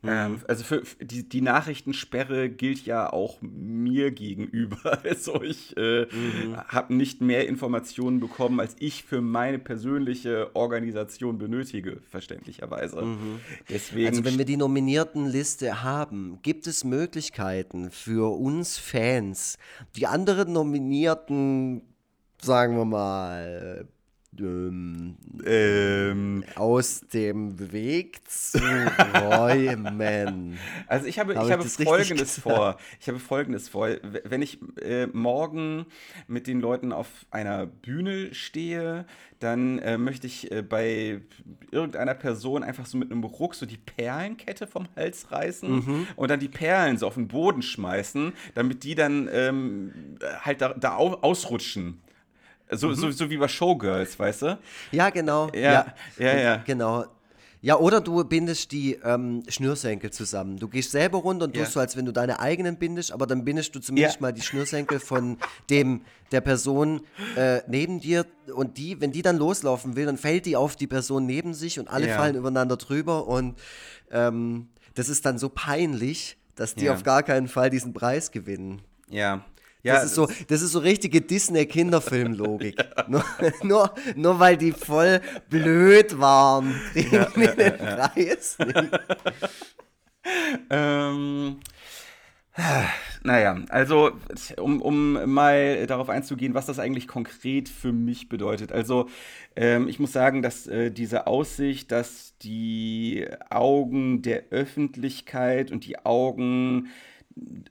[0.01, 0.09] Mhm.
[0.09, 4.79] Ähm, also für, für die, die, Nachrichtensperre gilt ja auch mir gegenüber.
[5.09, 6.57] Also ich äh, mhm.
[6.67, 13.01] habe nicht mehr Informationen bekommen, als ich für meine persönliche Organisation benötige, verständlicherweise.
[13.01, 13.39] Mhm.
[13.69, 19.57] Deswegen also wenn wir die Nominiertenliste haben, gibt es Möglichkeiten für uns Fans,
[19.95, 21.81] die anderen Nominierten,
[22.41, 23.87] sagen wir mal,
[24.39, 28.59] ähm, ähm, aus dem Weg zu
[29.15, 30.57] räumen.
[30.87, 32.77] Also ich habe, Hab ich, habe Folgendes vor.
[32.99, 33.89] Ich habe Folgendes vor.
[34.23, 35.85] Wenn ich äh, morgen
[36.27, 39.05] mit den Leuten auf einer Bühne stehe,
[39.39, 41.21] dann äh, möchte ich äh, bei
[41.71, 46.07] irgendeiner Person einfach so mit einem Ruck so die Perlenkette vom Hals reißen mhm.
[46.15, 50.73] und dann die Perlen so auf den Boden schmeißen, damit die dann ähm, halt da,
[50.73, 52.01] da ausrutschen.
[52.71, 52.95] So, mhm.
[52.95, 54.59] so, so wie bei Showgirls, weißt du?
[54.91, 55.49] Ja, genau.
[55.53, 56.39] Ja, ja, ja.
[56.39, 56.57] ja.
[56.57, 57.05] Genau.
[57.61, 60.57] Ja, oder du bindest die ähm, Schnürsenkel zusammen.
[60.57, 61.71] Du gehst selber runter und tust ja.
[61.71, 64.21] so, als wenn du deine eigenen bindest, aber dann bindest du zumindest ja.
[64.21, 65.37] mal die Schnürsenkel von
[65.69, 66.01] dem
[66.31, 67.01] der Person
[67.35, 70.87] äh, neben dir und die, wenn die dann loslaufen will, dann fällt die auf die
[70.87, 72.15] Person neben sich und alle ja.
[72.15, 73.59] fallen übereinander drüber und
[74.09, 78.81] ähm, das ist dann so peinlich, dass die auf gar keinen Fall diesen Preis gewinnen.
[79.09, 79.43] Ja,
[79.81, 82.77] ja, das, ist so, das ist so richtige Disney-Kinderfilm-Logik.
[82.77, 83.05] ja.
[83.07, 83.23] nur,
[83.63, 88.99] nur, nur weil die voll blöd waren, ja, ja, den Preis nicht.
[90.69, 91.59] ähm,
[93.23, 94.11] naja, also
[94.57, 98.71] um, um mal darauf einzugehen, was das eigentlich konkret für mich bedeutet.
[98.71, 99.07] Also
[99.55, 105.99] ähm, ich muss sagen, dass äh, diese Aussicht, dass die Augen der Öffentlichkeit und die
[106.05, 106.89] Augen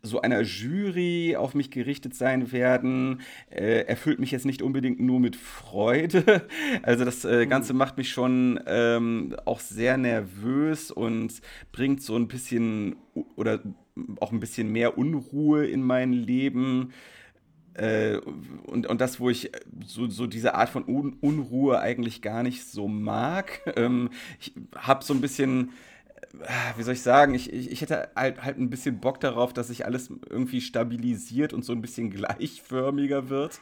[0.02, 5.20] so einer Jury auf mich gerichtet sein werden, äh, erfüllt mich jetzt nicht unbedingt nur
[5.20, 6.46] mit Freude.
[6.82, 7.48] Also das äh, mhm.
[7.48, 11.40] Ganze macht mich schon ähm, auch sehr nervös und
[11.72, 12.96] bringt so ein bisschen
[13.36, 13.60] oder
[14.20, 16.92] auch ein bisschen mehr Unruhe in mein Leben.
[17.74, 18.18] Äh,
[18.66, 19.50] und, und das, wo ich
[19.86, 23.60] so, so diese Art von Un Unruhe eigentlich gar nicht so mag.
[23.76, 25.70] Ähm, ich habe so ein bisschen
[26.76, 29.68] wie soll ich sagen, ich, ich, ich hätte halt, halt ein bisschen Bock darauf, dass
[29.68, 33.60] sich alles irgendwie stabilisiert und so ein bisschen gleichförmiger wird.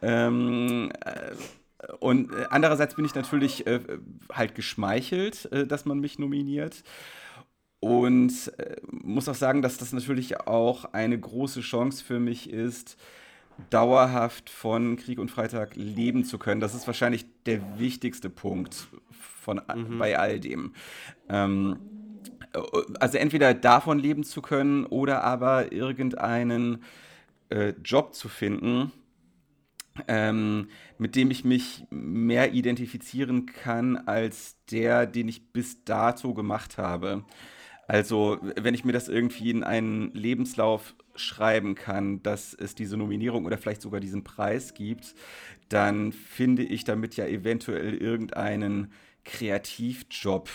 [0.00, 1.32] Ähm, äh,
[1.98, 3.80] und äh, andererseits bin ich natürlich äh,
[4.32, 6.82] halt geschmeichelt, äh, dass man mich nominiert.
[7.80, 12.96] Und äh, muss auch sagen, dass das natürlich auch eine große Chance für mich ist,
[13.70, 16.60] dauerhaft von Krieg und Freitag leben zu können.
[16.60, 18.86] Das ist wahrscheinlich der wichtigste Punkt
[19.42, 19.98] von, mhm.
[19.98, 20.72] bei all dem.
[21.28, 21.76] Ähm,
[23.00, 26.82] also entweder davon leben zu können oder aber irgendeinen
[27.48, 28.92] äh, Job zu finden,
[30.08, 36.78] ähm, mit dem ich mich mehr identifizieren kann als der, den ich bis dato gemacht
[36.78, 37.24] habe.
[37.88, 43.44] Also, wenn ich mir das irgendwie in einen Lebenslauf schreiben kann, dass es diese Nominierung
[43.44, 45.14] oder vielleicht sogar diesen Preis gibt,
[45.68, 48.92] dann finde ich damit ja eventuell irgendeinen
[49.24, 50.48] Kreativjob,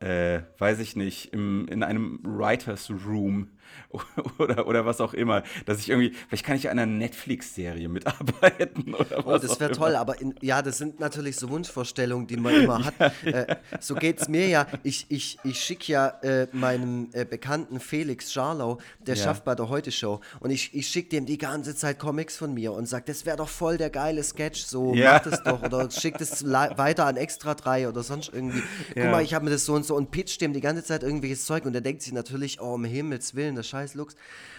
[0.00, 3.50] äh, weiß ich nicht, im, in einem Writers Room
[4.38, 8.94] oder, oder was auch immer, dass ich irgendwie, vielleicht kann ich an einer Netflix-Serie mitarbeiten
[8.98, 9.26] oder was.
[9.26, 12.84] Oh, das wäre toll, aber in, ja, das sind natürlich so Wunschvorstellungen, die man immer
[12.84, 12.94] hat.
[12.98, 13.42] Ja, ja.
[13.42, 14.66] Äh, so geht es mir ja.
[14.82, 19.24] Ich, ich, ich schicke ja äh, meinem äh, Bekannten Felix Scharlau, der ja.
[19.24, 22.72] schafft bei der Heute-Show, und ich, ich schicke dem die ganze Zeit Comics von mir
[22.72, 26.18] und sage, das wäre doch voll der geile Sketch, so mach das doch oder schick
[26.18, 28.62] das weiter an Extra 3 oder sonst irgendwie.
[28.94, 31.02] Guck mal, ich habe mir das so und so und pitch dem die ganze Zeit
[31.02, 34.16] irgendwelches Zeug und der denkt sich natürlich, oh, um Himmels Willen, der Scheiß Lux.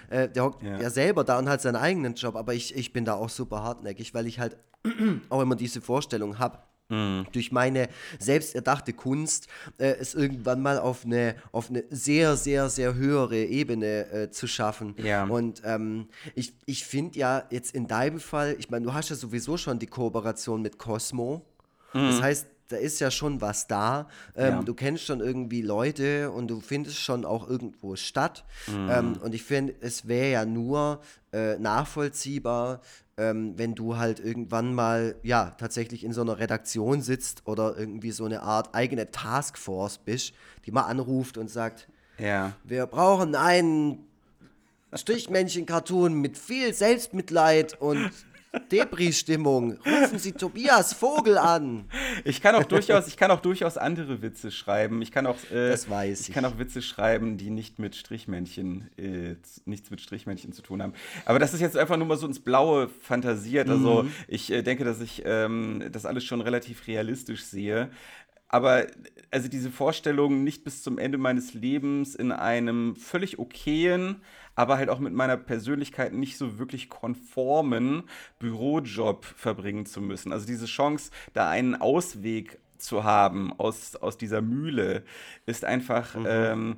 [0.10, 0.80] Äh, der hockt ja.
[0.80, 0.90] ja.
[0.90, 4.14] selber da und hat seinen eigenen Job, aber ich, ich bin da auch super hartnäckig,
[4.14, 4.58] weil ich halt
[5.30, 6.60] auch immer diese Vorstellung habe.
[6.90, 7.28] Mhm.
[7.32, 7.88] Durch meine
[8.20, 13.38] selbst erdachte Kunst äh, es irgendwann mal auf eine, auf eine sehr, sehr, sehr höhere
[13.38, 14.96] Ebene äh, zu schaffen.
[14.98, 15.24] Ja.
[15.24, 19.16] Und ähm, ich, ich finde ja jetzt in deinem Fall, ich meine, du hast ja
[19.16, 21.46] sowieso schon die Kooperation mit Cosmo.
[21.94, 22.08] Mhm.
[22.10, 24.08] Das heißt, da ist ja schon was da.
[24.36, 24.64] Ähm, ja.
[24.64, 28.44] Du kennst schon irgendwie Leute und du findest schon auch irgendwo statt.
[28.68, 28.90] Mhm.
[28.90, 32.82] Ähm, und ich finde, es wäre ja nur äh, nachvollziehbar,
[33.18, 38.12] ähm, wenn du halt irgendwann mal, ja, tatsächlich in so einer Redaktion sitzt oder irgendwie
[38.12, 40.34] so eine Art eigene Taskforce bist,
[40.66, 42.54] die mal anruft und sagt, ja.
[42.64, 44.00] wir brauchen einen
[44.96, 48.12] Strichmännchen-Cartoon mit viel Selbstmitleid und
[48.72, 49.80] Depri-Stimmung.
[49.86, 51.86] Rufen Sie Tobias Vogel an.
[52.24, 55.02] Ich kann auch durchaus, ich kann auch durchaus andere Witze schreiben.
[55.02, 56.30] Ich kann auch, äh, das weiß ich.
[56.30, 59.36] ich kann auch Witze schreiben, die nicht mit Strichmännchen, äh,
[59.66, 60.94] nichts mit Strichmännchen zu tun haben.
[61.26, 63.70] Aber das ist jetzt einfach nur mal so ins Blaue fantasiert.
[63.70, 64.12] Also mhm.
[64.28, 67.90] ich äh, denke, dass ich ähm, das alles schon relativ realistisch sehe.
[68.54, 68.86] Aber
[69.32, 74.22] also diese Vorstellung, nicht bis zum Ende meines Lebens in einem völlig okayen,
[74.54, 78.04] aber halt auch mit meiner Persönlichkeit nicht so wirklich konformen
[78.38, 80.32] Bürojob verbringen zu müssen.
[80.32, 85.02] Also diese Chance, da einen Ausweg zu haben aus, aus dieser Mühle,
[85.48, 86.26] ist einfach mhm.
[86.28, 86.76] ähm,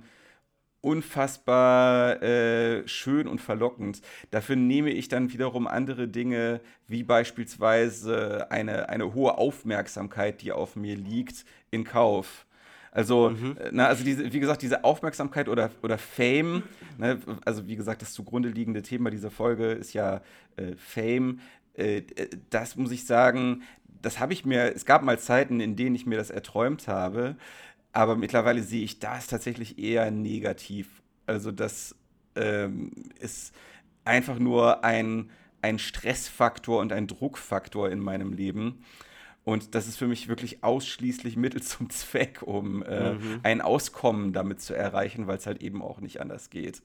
[0.86, 4.02] unfassbar äh, schön und verlockend.
[4.30, 10.76] Dafür nehme ich dann wiederum andere Dinge, wie beispielsweise eine, eine hohe Aufmerksamkeit, die auf
[10.76, 12.45] mir liegt, in Kauf.
[12.91, 13.58] Also, mhm.
[13.58, 16.62] Äh, na, also diese, wie gesagt, diese Aufmerksamkeit oder, oder Fame,
[17.00, 20.21] ne, also wie gesagt, das zugrunde liegende Thema dieser Folge ist ja
[20.56, 21.39] äh, Fame.
[21.74, 22.04] Äh,
[22.52, 23.63] das muss ich sagen,
[24.04, 27.36] das habe ich mir, es gab mal Zeiten, in denen ich mir das erträumt habe,
[27.95, 31.01] aber mittlerweile sehe ich das tatsächlich eher negativ.
[31.27, 31.95] Also das
[32.36, 33.55] ähm, ist
[34.03, 35.31] einfach nur ein,
[35.62, 38.84] ein Stressfaktor und ein Druckfaktor in meinem Leben.
[39.45, 43.39] Und das ist für mich wirklich ausschließlich Mittel zum Zweck, um äh, mhm.
[43.43, 46.81] ein Auskommen damit zu erreichen, weil es halt eben auch nicht anders geht.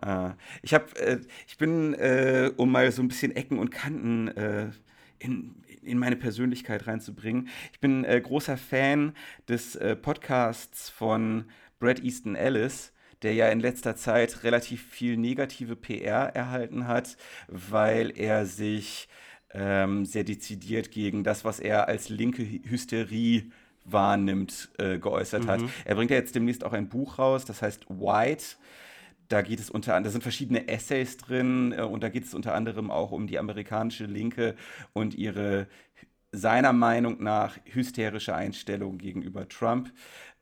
[0.00, 0.30] Äh,
[0.62, 4.70] ich habe, äh, ich bin, äh, um mal so ein bisschen Ecken und Kanten äh,
[5.18, 9.14] in, in meine Persönlichkeit reinzubringen, ich bin äh, großer Fan
[9.48, 11.46] des Podcasts von
[11.78, 17.16] Brad Easton Ellis der ja in letzter Zeit relativ viel negative PR erhalten hat,
[17.48, 19.08] weil er sich
[19.52, 23.50] ähm, sehr dezidiert gegen das, was er als linke Hysterie
[23.84, 25.48] wahrnimmt, äh, geäußert mhm.
[25.48, 25.60] hat.
[25.84, 28.44] Er bringt ja jetzt demnächst auch ein Buch raus, das heißt White.
[29.30, 32.34] Da geht es unter anderem, da sind verschiedene Essays drin äh, und da geht es
[32.34, 34.56] unter anderem auch um die amerikanische Linke
[34.92, 35.68] und ihre
[36.32, 39.92] seiner Meinung nach hysterische Einstellung gegenüber Trump.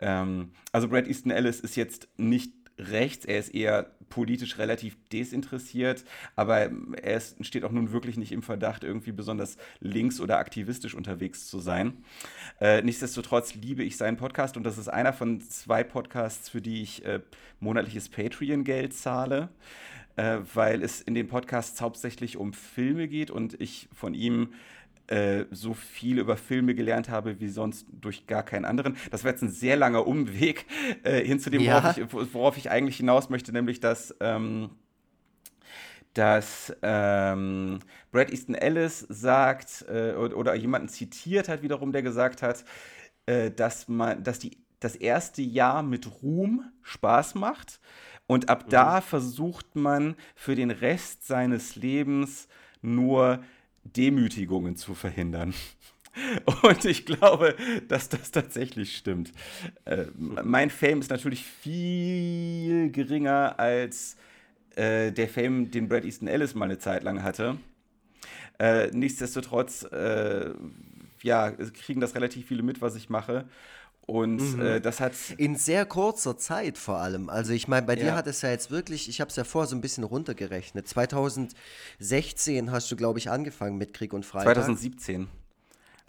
[0.00, 6.04] Ähm, also Brad Easton Ellis ist jetzt nicht rechts, er ist eher politisch relativ desinteressiert,
[6.36, 6.70] aber
[7.02, 11.46] er ist, steht auch nun wirklich nicht im Verdacht, irgendwie besonders links oder aktivistisch unterwegs
[11.46, 12.04] zu sein.
[12.60, 16.82] Äh, nichtsdestotrotz liebe ich seinen Podcast und das ist einer von zwei Podcasts, für die
[16.82, 17.20] ich äh,
[17.60, 19.50] monatliches Patreon-Geld zahle,
[20.16, 24.52] äh, weil es in den Podcasts hauptsächlich um Filme geht und ich von ihm
[25.08, 28.96] äh, so viel über Filme gelernt habe wie sonst durch gar keinen anderen.
[29.10, 30.66] Das wäre jetzt ein sehr langer Umweg
[31.02, 31.82] äh, hin zu dem, ja.
[31.82, 34.14] worauf, ich, worauf, ich, eigentlich hinaus möchte, nämlich dass.
[34.20, 34.70] Ähm,
[36.14, 37.78] dass ähm,
[38.10, 42.64] Brad Easton Ellis sagt äh, oder, oder, jemanden zitiert hat wiederum, der gesagt hat,
[43.26, 47.80] äh, dass man, dass die das erste Jahr mit Ruhm Spaß macht
[48.26, 48.70] Und ab mhm.
[48.70, 52.48] da versucht man für den Rest seines Lebens
[52.80, 53.40] nur
[53.84, 55.54] Demütigungen zu verhindern.
[56.62, 57.54] Und ich glaube,
[57.88, 59.32] dass das tatsächlich stimmt.
[59.84, 64.16] Äh, mein Fame ist natürlich viel geringer als
[64.76, 67.58] äh, der Fame, den Brad Easton Ellis mal eine Zeit lang hatte.
[68.58, 70.50] Äh, nichtsdestotrotz, äh,
[71.22, 73.44] ja, kriegen das relativ viele mit, was ich mache.
[74.08, 74.62] Und mhm.
[74.62, 75.12] äh, das hat.
[75.36, 77.28] In sehr kurzer Zeit vor allem.
[77.28, 78.04] Also, ich meine, bei ja.
[78.04, 80.88] dir hat es ja jetzt wirklich, ich habe es ja vorher so ein bisschen runtergerechnet.
[80.88, 84.54] 2016 hast du, glaube ich, angefangen mit Krieg und Freiheit.
[84.54, 85.28] 2017.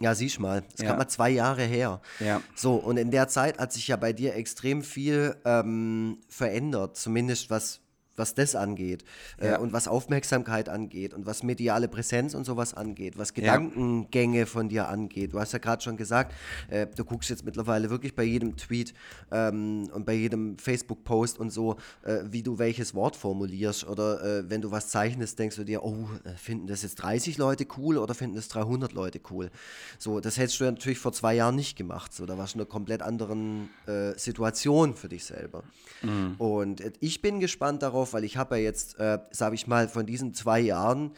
[0.00, 0.96] Ja, siehst mal, das ja.
[0.96, 2.00] mal zwei Jahre her.
[2.20, 2.40] Ja.
[2.54, 7.50] So, und in der Zeit hat sich ja bei dir extrem viel ähm, verändert, zumindest
[7.50, 7.80] was
[8.20, 9.02] was das angeht
[9.38, 9.56] äh, ja.
[9.56, 14.46] äh, und was Aufmerksamkeit angeht und was mediale Präsenz und sowas angeht, was Gedankengänge ja.
[14.46, 15.32] von dir angeht.
[15.32, 16.34] Du hast ja gerade schon gesagt,
[16.68, 18.94] äh, du guckst jetzt mittlerweile wirklich bei jedem Tweet
[19.32, 24.50] ähm, und bei jedem Facebook-Post und so, äh, wie du welches Wort formulierst oder äh,
[24.50, 27.96] wenn du was zeichnest, denkst du dir, oh, äh, finden das jetzt 30 Leute cool
[27.96, 29.50] oder finden das 300 Leute cool?
[29.98, 32.12] So, das hättest du ja natürlich vor zwei Jahren nicht gemacht.
[32.12, 33.70] So, da warst du in einer komplett anderen
[34.16, 35.62] Situation für dich selber.
[36.02, 36.34] Mhm.
[36.38, 40.06] Und ich bin gespannt darauf, weil ich habe ja jetzt, äh, sage ich mal, von
[40.06, 41.12] diesen zwei Jahren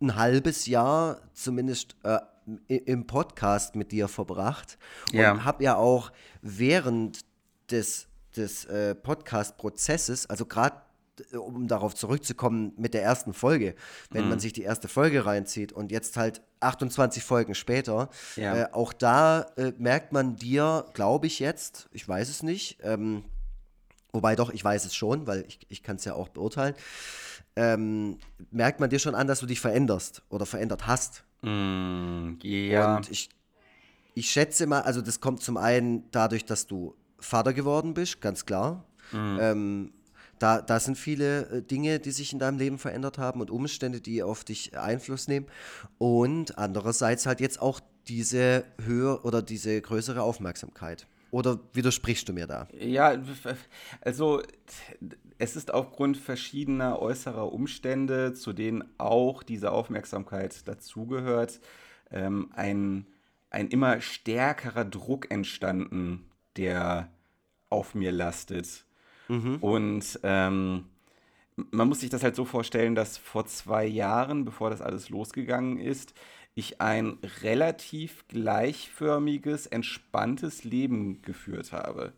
[0.00, 2.18] ein halbes Jahr zumindest äh,
[2.66, 4.78] im Podcast mit dir verbracht
[5.12, 5.44] und ja.
[5.44, 7.20] habe ja auch während
[7.70, 10.76] des, des äh, Podcast-Prozesses, also gerade
[11.32, 13.74] äh, um darauf zurückzukommen mit der ersten Folge,
[14.10, 14.30] wenn mhm.
[14.30, 18.56] man sich die erste Folge reinzieht und jetzt halt 28 Folgen später, ja.
[18.56, 23.24] äh, auch da äh, merkt man dir, glaube ich jetzt, ich weiß es nicht, ähm,
[24.12, 26.74] Wobei doch, ich weiß es schon, weil ich, ich kann es ja auch beurteilen.
[27.56, 28.18] Ähm,
[28.50, 31.24] merkt man dir schon an, dass du dich veränderst oder verändert hast.
[31.42, 32.96] Mm, ja.
[32.96, 33.30] Und ich,
[34.14, 38.46] ich schätze mal, also das kommt zum einen dadurch, dass du Vater geworden bist, ganz
[38.46, 38.84] klar.
[39.12, 39.38] Mm.
[39.40, 39.92] Ähm,
[40.38, 44.00] da, da sind viele äh, Dinge, die sich in deinem Leben verändert haben und Umstände,
[44.00, 45.46] die auf dich Einfluss nehmen.
[45.98, 51.06] Und andererseits halt jetzt auch diese höhere oder diese größere Aufmerksamkeit.
[51.32, 52.68] Oder widersprichst du mir da?
[52.78, 53.16] Ja,
[54.02, 54.42] also
[55.38, 61.60] es ist aufgrund verschiedener äußerer Umstände, zu denen auch diese Aufmerksamkeit dazugehört,
[62.10, 63.06] ähm, ein,
[63.48, 67.08] ein immer stärkerer Druck entstanden, der
[67.70, 68.84] auf mir lastet.
[69.28, 69.56] Mhm.
[69.56, 70.84] Und ähm,
[71.70, 75.78] man muss sich das halt so vorstellen, dass vor zwei Jahren, bevor das alles losgegangen
[75.78, 76.12] ist,
[76.54, 82.12] ich ein relativ gleichförmiges, entspanntes Leben geführt habe.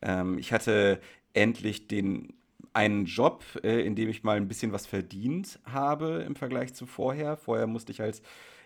[0.00, 1.00] Ähm, ich hatte
[1.34, 2.34] endlich den
[2.72, 6.86] einen Job, äh, in dem ich mal ein bisschen was verdient habe im Vergleich zu
[6.86, 7.36] vorher.
[7.36, 8.22] Vorher musste ich halt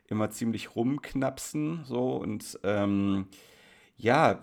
[0.08, 3.26] immer ziemlich rumknapsen, so und ähm,
[3.96, 4.42] ja,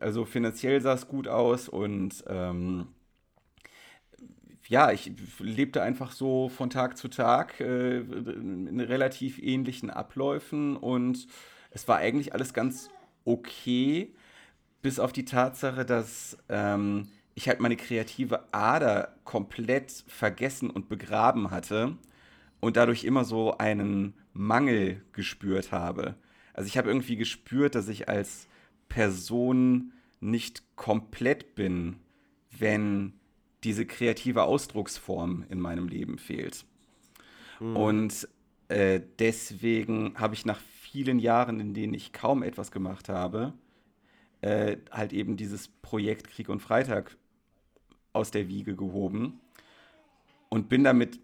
[0.00, 2.86] also finanziell sah es gut aus und ähm,
[4.68, 11.26] ja, ich lebte einfach so von Tag zu Tag äh, in relativ ähnlichen Abläufen und
[11.70, 12.90] es war eigentlich alles ganz
[13.24, 14.14] okay,
[14.82, 21.50] bis auf die Tatsache, dass ähm, ich halt meine kreative Ader komplett vergessen und begraben
[21.50, 21.96] hatte
[22.60, 26.14] und dadurch immer so einen Mangel gespürt habe.
[26.52, 28.48] Also ich habe irgendwie gespürt, dass ich als
[28.88, 31.96] Person nicht komplett bin,
[32.50, 33.17] wenn
[33.64, 36.64] diese kreative Ausdrucksform in meinem Leben fehlt.
[37.60, 37.76] Mhm.
[37.76, 38.28] Und
[38.68, 43.52] äh, deswegen habe ich nach vielen Jahren, in denen ich kaum etwas gemacht habe,
[44.40, 47.16] äh, halt eben dieses Projekt Krieg und Freitag
[48.12, 49.40] aus der Wiege gehoben
[50.48, 51.18] und bin damit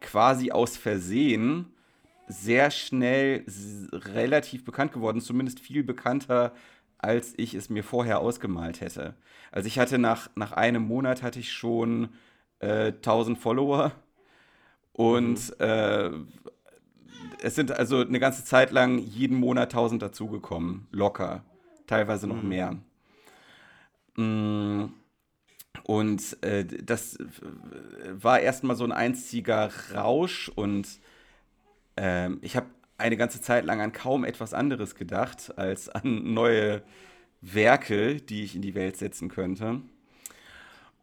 [0.00, 1.66] quasi aus Versehen
[2.28, 3.44] sehr schnell
[3.92, 6.52] relativ bekannt geworden, zumindest viel bekannter
[6.98, 9.14] als ich es mir vorher ausgemalt hätte.
[9.52, 12.10] Also ich hatte nach, nach einem Monat hatte ich schon
[12.60, 13.92] äh, 1000 Follower
[14.92, 15.64] und mhm.
[15.64, 16.10] äh,
[17.42, 21.44] es sind also eine ganze Zeit lang jeden Monat 1000 dazugekommen, locker,
[21.86, 22.48] teilweise noch mhm.
[22.48, 22.76] mehr.
[24.16, 24.86] Mm,
[25.84, 27.18] und äh, das
[28.10, 30.88] war erstmal so ein einziger Rausch und
[31.96, 32.66] äh, ich habe
[32.98, 36.82] eine ganze Zeit lang an kaum etwas anderes gedacht als an neue
[37.40, 39.82] Werke, die ich in die Welt setzen könnte.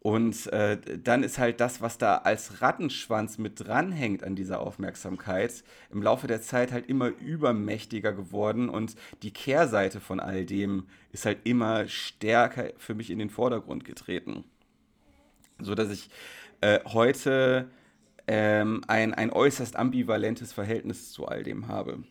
[0.00, 5.64] Und äh, dann ist halt das, was da als Rattenschwanz mit dranhängt an dieser Aufmerksamkeit,
[5.90, 11.24] im Laufe der Zeit halt immer übermächtiger geworden und die Kehrseite von all dem ist
[11.24, 14.44] halt immer stärker für mich in den Vordergrund getreten.
[15.58, 16.10] So dass ich
[16.60, 17.70] äh, heute
[18.26, 22.02] ähm, ein, ein äußerst ambivalentes Verhältnis zu all dem habe.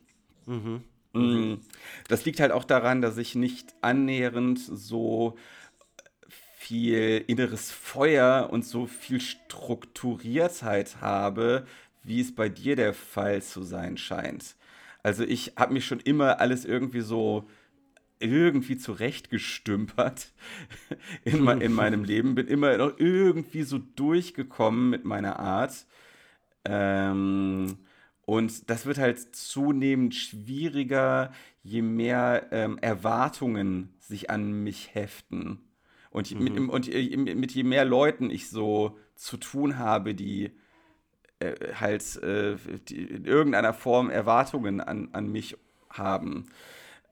[0.46, 0.84] Mhm.
[1.14, 1.56] Mm,
[2.08, 5.38] das liegt halt auch daran, dass ich nicht annähernd so
[6.58, 11.66] viel inneres Feuer und so viel Strukturiertheit habe,
[12.04, 14.56] wie es bei dir der Fall zu sein scheint.
[15.04, 17.48] Also ich habe mich schon immer alles irgendwie so
[18.20, 20.32] irgendwie zurechtgestümpert
[21.26, 25.86] in, in meinem Leben, bin immer noch irgendwie so durchgekommen mit meiner Art.
[26.66, 27.78] Ähm,
[28.26, 35.60] und das wird halt zunehmend schwieriger, je mehr ähm, Erwartungen sich an mich heften.
[36.10, 36.44] Und, mhm.
[36.44, 40.52] mit, und mit je mehr Leuten ich so zu tun habe, die
[41.40, 42.56] äh, halt äh,
[42.88, 45.58] die in irgendeiner Form Erwartungen an, an mich
[45.90, 46.48] haben.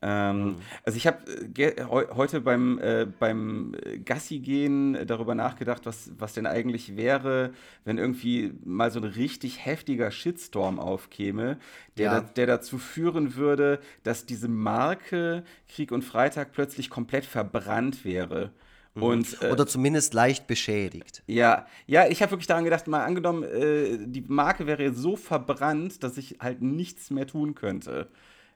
[0.03, 0.55] Ähm, mhm.
[0.83, 1.19] Also ich habe
[1.57, 7.53] äh, heute beim, äh, beim Gassi gehen darüber nachgedacht, was, was denn eigentlich wäre,
[7.85, 11.59] wenn irgendwie mal so ein richtig heftiger Shitstorm aufkäme,
[11.97, 12.19] der, ja.
[12.21, 18.51] da, der dazu führen würde, dass diese Marke Krieg und Freitag plötzlich komplett verbrannt wäre.
[18.95, 19.03] Mhm.
[19.03, 21.21] Und, äh, Oder zumindest leicht beschädigt.
[21.27, 26.03] Ja, ja, ich habe wirklich daran gedacht, mal angenommen, äh, die Marke wäre so verbrannt,
[26.03, 28.09] dass ich halt nichts mehr tun könnte.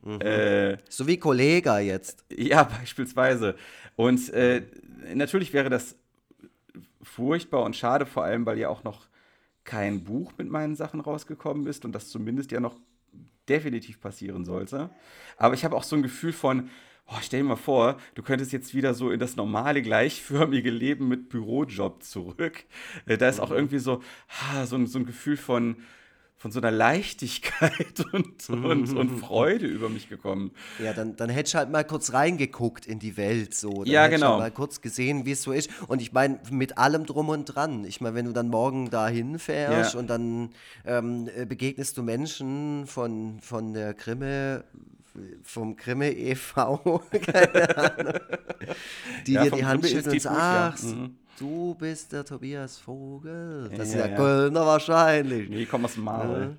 [0.06, 0.22] Mhm.
[0.22, 2.24] Äh, so wie Kollega jetzt.
[2.30, 3.56] Ja, beispielsweise.
[3.96, 4.62] Und äh,
[5.14, 5.96] natürlich wäre das
[7.02, 9.08] furchtbar und schade, vor allem, weil ja auch noch
[9.64, 12.80] kein Buch mit meinen Sachen rausgekommen ist und das zumindest ja noch
[13.50, 14.90] definitiv passieren sollte.
[15.38, 16.70] Aber ich habe auch so ein Gefühl von,
[17.08, 21.08] oh, stell dir mal vor, du könntest jetzt wieder so in das normale, gleichförmige Leben
[21.08, 22.64] mit Bürojob zurück.
[23.06, 23.56] Äh, da ist auch mhm.
[23.56, 24.02] irgendwie so,
[24.66, 25.78] so, ein, so ein Gefühl von,
[26.46, 30.52] von so einer Leichtigkeit und, und, und Freude über mich gekommen.
[30.78, 33.84] Ja, dann, dann hättest du halt mal kurz reingeguckt in die Welt so.
[33.84, 34.34] Dann ja, genau.
[34.34, 35.72] Halt mal kurz gesehen, wie es so ist.
[35.88, 37.84] Und ich meine, mit allem drum und dran.
[37.84, 40.00] Ich meine, wenn du dann morgen da hinfährst ja.
[40.00, 40.52] und dann
[40.86, 44.66] ähm, begegnest du Menschen von, von der Grimme
[45.42, 48.14] vom Grimme e.V., keine Ahnung,
[49.26, 50.90] die ja, dir die Hand schütteln und sagen, ach, ja.
[50.90, 51.16] mhm.
[51.38, 53.70] Du bist der Tobias Vogel.
[53.70, 55.50] Das ja, ist ja, ja Kölner wahrscheinlich.
[55.50, 56.42] Nee, ich komme aus Mal.
[56.42, 56.56] Ja.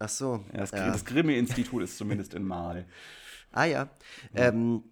[0.00, 0.44] Ach so.
[0.52, 2.86] Ja, das, das Grimme-Institut ist zumindest in Mal.
[3.52, 3.88] Ah ja.
[4.34, 4.82] Ähm,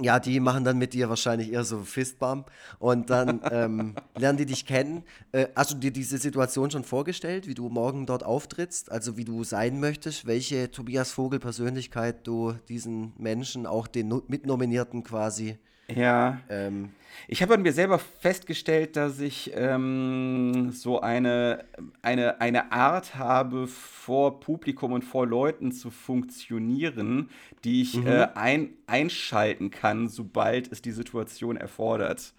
[0.00, 4.46] ja, die machen dann mit dir wahrscheinlich eher so Fistbump und dann ähm, lernen die
[4.46, 5.02] dich kennen.
[5.32, 9.24] Äh, hast du dir diese Situation schon vorgestellt, wie du morgen dort auftrittst, also wie
[9.24, 15.58] du sein möchtest, welche Tobias Vogel Persönlichkeit du diesen Menschen, auch den no Mitnominierten quasi
[15.94, 16.40] ja.
[16.48, 16.90] Ähm,
[17.28, 21.64] ich habe an mir selber festgestellt, dass ich ähm, so eine,
[22.02, 27.30] eine, eine Art habe, vor Publikum und vor Leuten zu funktionieren,
[27.64, 28.06] die ich mhm.
[28.06, 32.32] äh, ein, einschalten kann, sobald es die Situation erfordert.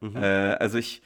[0.00, 0.16] Mhm.
[0.16, 1.02] Äh, also ich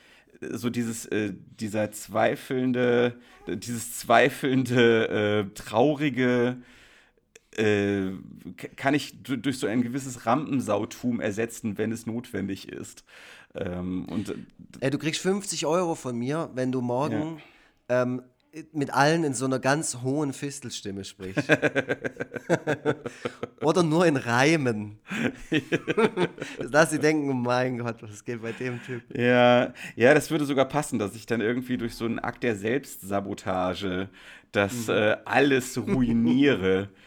[0.50, 3.14] so dieses äh, dieser zweifelnde
[3.48, 6.58] dieses zweifelnde äh, traurige
[7.58, 8.12] äh,
[8.76, 13.04] kann ich durch so ein gewisses Rampensautum ersetzen, wenn es notwendig ist.
[13.54, 14.34] Ähm, und,
[14.80, 17.40] äh, du kriegst 50 Euro von mir, wenn du morgen
[17.88, 18.02] ja.
[18.02, 18.22] ähm,
[18.72, 21.44] mit allen in so einer ganz hohen Fistelstimme sprichst.
[23.60, 24.98] Oder nur in Reimen.
[26.70, 29.02] dass sie denken, oh mein Gott, was geht bei dem Typ?
[29.14, 32.56] Ja, ja, das würde sogar passen, dass ich dann irgendwie durch so einen Akt der
[32.56, 34.08] Selbstsabotage
[34.52, 34.94] das mhm.
[34.94, 36.88] äh, alles ruiniere.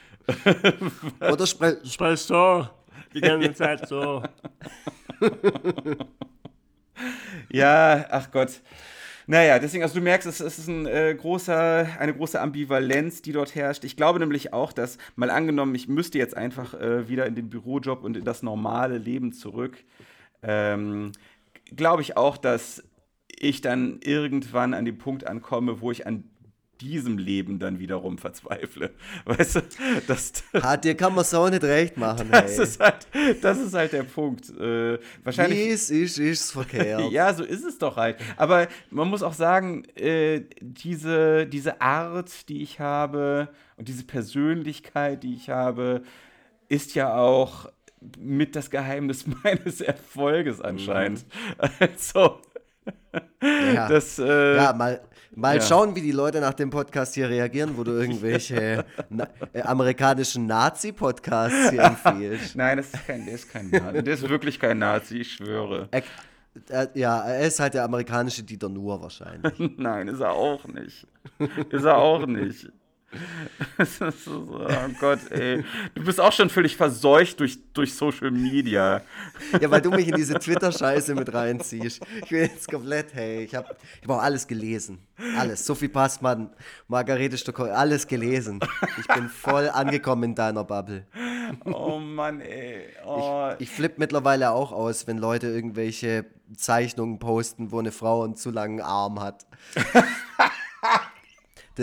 [1.19, 2.67] Oder spre sprech so.
[3.13, 4.23] Die ganze Zeit so.
[7.49, 8.61] ja, ach Gott.
[9.27, 13.53] Naja, deswegen, also du merkst, es, ist ein, äh, großer, eine große Ambivalenz, die dort
[13.53, 13.83] herrscht.
[13.83, 17.47] Ich glaube nämlich auch, dass, mal angenommen, ich müsste jetzt einfach äh, wieder in den
[17.47, 19.77] Bürojob und in das normale Leben zurück,
[20.41, 21.11] ähm,
[21.75, 22.83] glaube ich auch, dass
[23.27, 26.23] ich dann irgendwann an den Punkt ankomme, wo ich an
[26.81, 28.91] diesem Leben dann wiederum verzweifle.
[29.25, 29.61] Weißt du,
[30.07, 32.29] das, ha, dir kann man so nicht recht machen.
[32.31, 32.63] Das, hey.
[32.63, 33.07] ist, halt,
[33.41, 34.49] das ist halt der Punkt.
[34.49, 37.11] Äh, wahrscheinlich, Wie es ist, ist es verkehrt.
[37.11, 38.17] ja, so ist es doch halt.
[38.37, 45.23] Aber man muss auch sagen, äh, diese, diese Art, die ich habe und diese Persönlichkeit,
[45.23, 46.03] die ich habe,
[46.69, 47.69] ist ja auch
[48.17, 51.25] mit das Geheimnis meines Erfolges anscheinend.
[51.27, 51.69] Mhm.
[51.79, 52.39] Also,
[53.41, 53.87] ja.
[53.87, 55.01] Das, äh, ja, mal,
[55.39, 55.61] mal ja.
[55.61, 60.45] schauen, wie die Leute nach dem Podcast hier reagieren, wo du irgendwelche na, äh, amerikanischen
[60.45, 62.55] Nazi-Podcasts hier empfiehlst.
[62.55, 64.03] Nein, das ist kein, der ist kein Nazi.
[64.03, 65.87] Der ist wirklich kein Nazi, ich schwöre.
[65.91, 66.03] Er,
[66.69, 69.53] er, ja, er ist halt der amerikanische Dieter Nuhr wahrscheinlich.
[69.77, 71.07] Nein, ist er auch nicht.
[71.69, 72.69] Ist er auch nicht.
[74.27, 75.63] oh Gott, ey.
[75.95, 79.01] Du bist auch schon völlig verseucht durch, durch Social Media.
[79.59, 82.01] Ja, weil du mich in diese Twitter-Scheiße mit reinziehst.
[82.23, 84.99] Ich bin jetzt komplett, hey, ich habe ich hab auch alles gelesen.
[85.37, 85.65] Alles.
[85.65, 86.51] Sophie Passmann,
[86.87, 88.59] Margarete Stockholm, alles gelesen.
[88.99, 91.05] Ich bin voll angekommen in deiner Bubble.
[91.65, 92.89] Oh Mann, ey.
[93.05, 93.49] Oh.
[93.57, 98.35] Ich, ich flippe mittlerweile auch aus, wenn Leute irgendwelche Zeichnungen posten, wo eine Frau einen
[98.35, 99.47] zu langen Arm hat.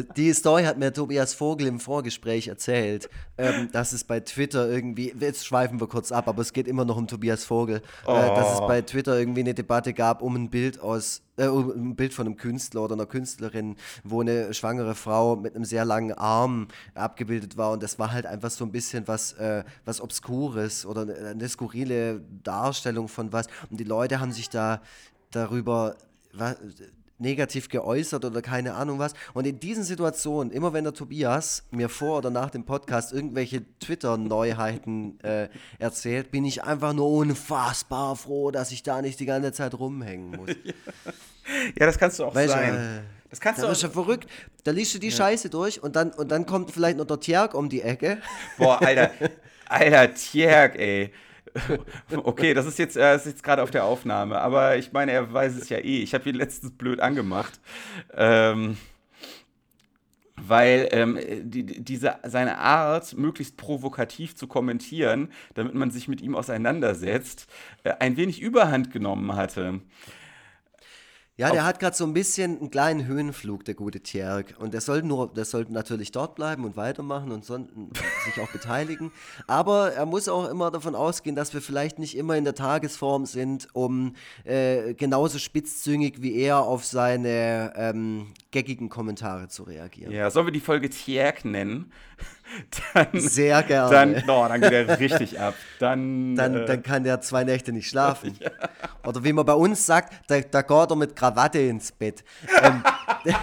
[0.02, 5.14] Die Story hat mir Tobias Vogel im Vorgespräch erzählt, ähm, dass es bei Twitter irgendwie,
[5.18, 8.12] jetzt schweifen wir kurz ab, aber es geht immer noch um Tobias Vogel, oh.
[8.12, 8.66] äh, dass es oh.
[8.66, 12.26] bei Twitter irgendwie eine Debatte gab um ein Bild aus, äh, um ein Bild von
[12.26, 17.56] einem Künstler oder einer Künstlerin, wo eine schwangere Frau mit einem sehr langen Arm abgebildet
[17.56, 21.48] war und das war halt einfach so ein bisschen was, äh, was Obskures oder eine
[21.48, 24.82] skurrile Darstellung von was und die Leute haben sich da
[25.30, 25.96] darüber
[27.18, 29.14] negativ geäußert oder keine Ahnung was.
[29.34, 33.64] Und in diesen Situationen, immer wenn der Tobias mir vor oder nach dem Podcast irgendwelche
[33.78, 35.48] Twitter-Neuheiten äh,
[35.78, 40.30] erzählt, bin ich einfach nur unfassbar froh, dass ich da nicht die ganze Zeit rumhängen
[40.30, 40.50] muss.
[41.78, 42.74] ja, das kannst du auch Weil sein.
[42.74, 43.00] Äh,
[43.30, 43.74] das kannst du auch.
[43.74, 44.28] ja verrückt.
[44.64, 45.16] Da liest du die ja.
[45.16, 48.18] Scheiße durch und dann, und dann kommt vielleicht noch der Tjerk um die Ecke.
[48.58, 49.10] Boah, Alter.
[49.68, 51.12] Alter, Tjerk, ey.
[52.16, 55.56] Okay, das ist jetzt, äh, jetzt gerade auf der Aufnahme, aber ich meine, er weiß
[55.56, 56.02] es ja eh.
[56.02, 57.60] Ich habe ihn letztens blöd angemacht.
[58.14, 58.76] Ähm,
[60.36, 66.34] weil ähm, die, diese, seine Art, möglichst provokativ zu kommentieren, damit man sich mit ihm
[66.34, 67.46] auseinandersetzt,
[67.84, 69.80] äh, ein wenig Überhand genommen hatte.
[71.38, 74.54] Ja, der hat gerade so ein bisschen einen kleinen Höhenflug, der gute Tjerk.
[74.58, 77.58] Und der soll nur, der sollte natürlich dort bleiben und weitermachen und so,
[78.24, 79.12] sich auch beteiligen.
[79.46, 83.26] Aber er muss auch immer davon ausgehen, dass wir vielleicht nicht immer in der Tagesform
[83.26, 84.14] sind, um
[84.44, 90.12] äh, genauso spitzzüngig wie er auf seine ähm, geckigen Kommentare zu reagieren.
[90.12, 91.92] Ja, sollen wir die Folge Tjerk nennen?
[92.94, 93.90] Dann, Sehr gerne.
[93.90, 95.54] Dann, oh, dann geht er richtig ab.
[95.78, 98.36] Dann, dann, äh, dann kann der zwei Nächte nicht schlafen.
[98.46, 98.50] Ja.
[99.04, 102.22] Oder wie man bei uns sagt, da, da geht er mit Krawatte ins Bett.
[102.62, 102.82] Ähm,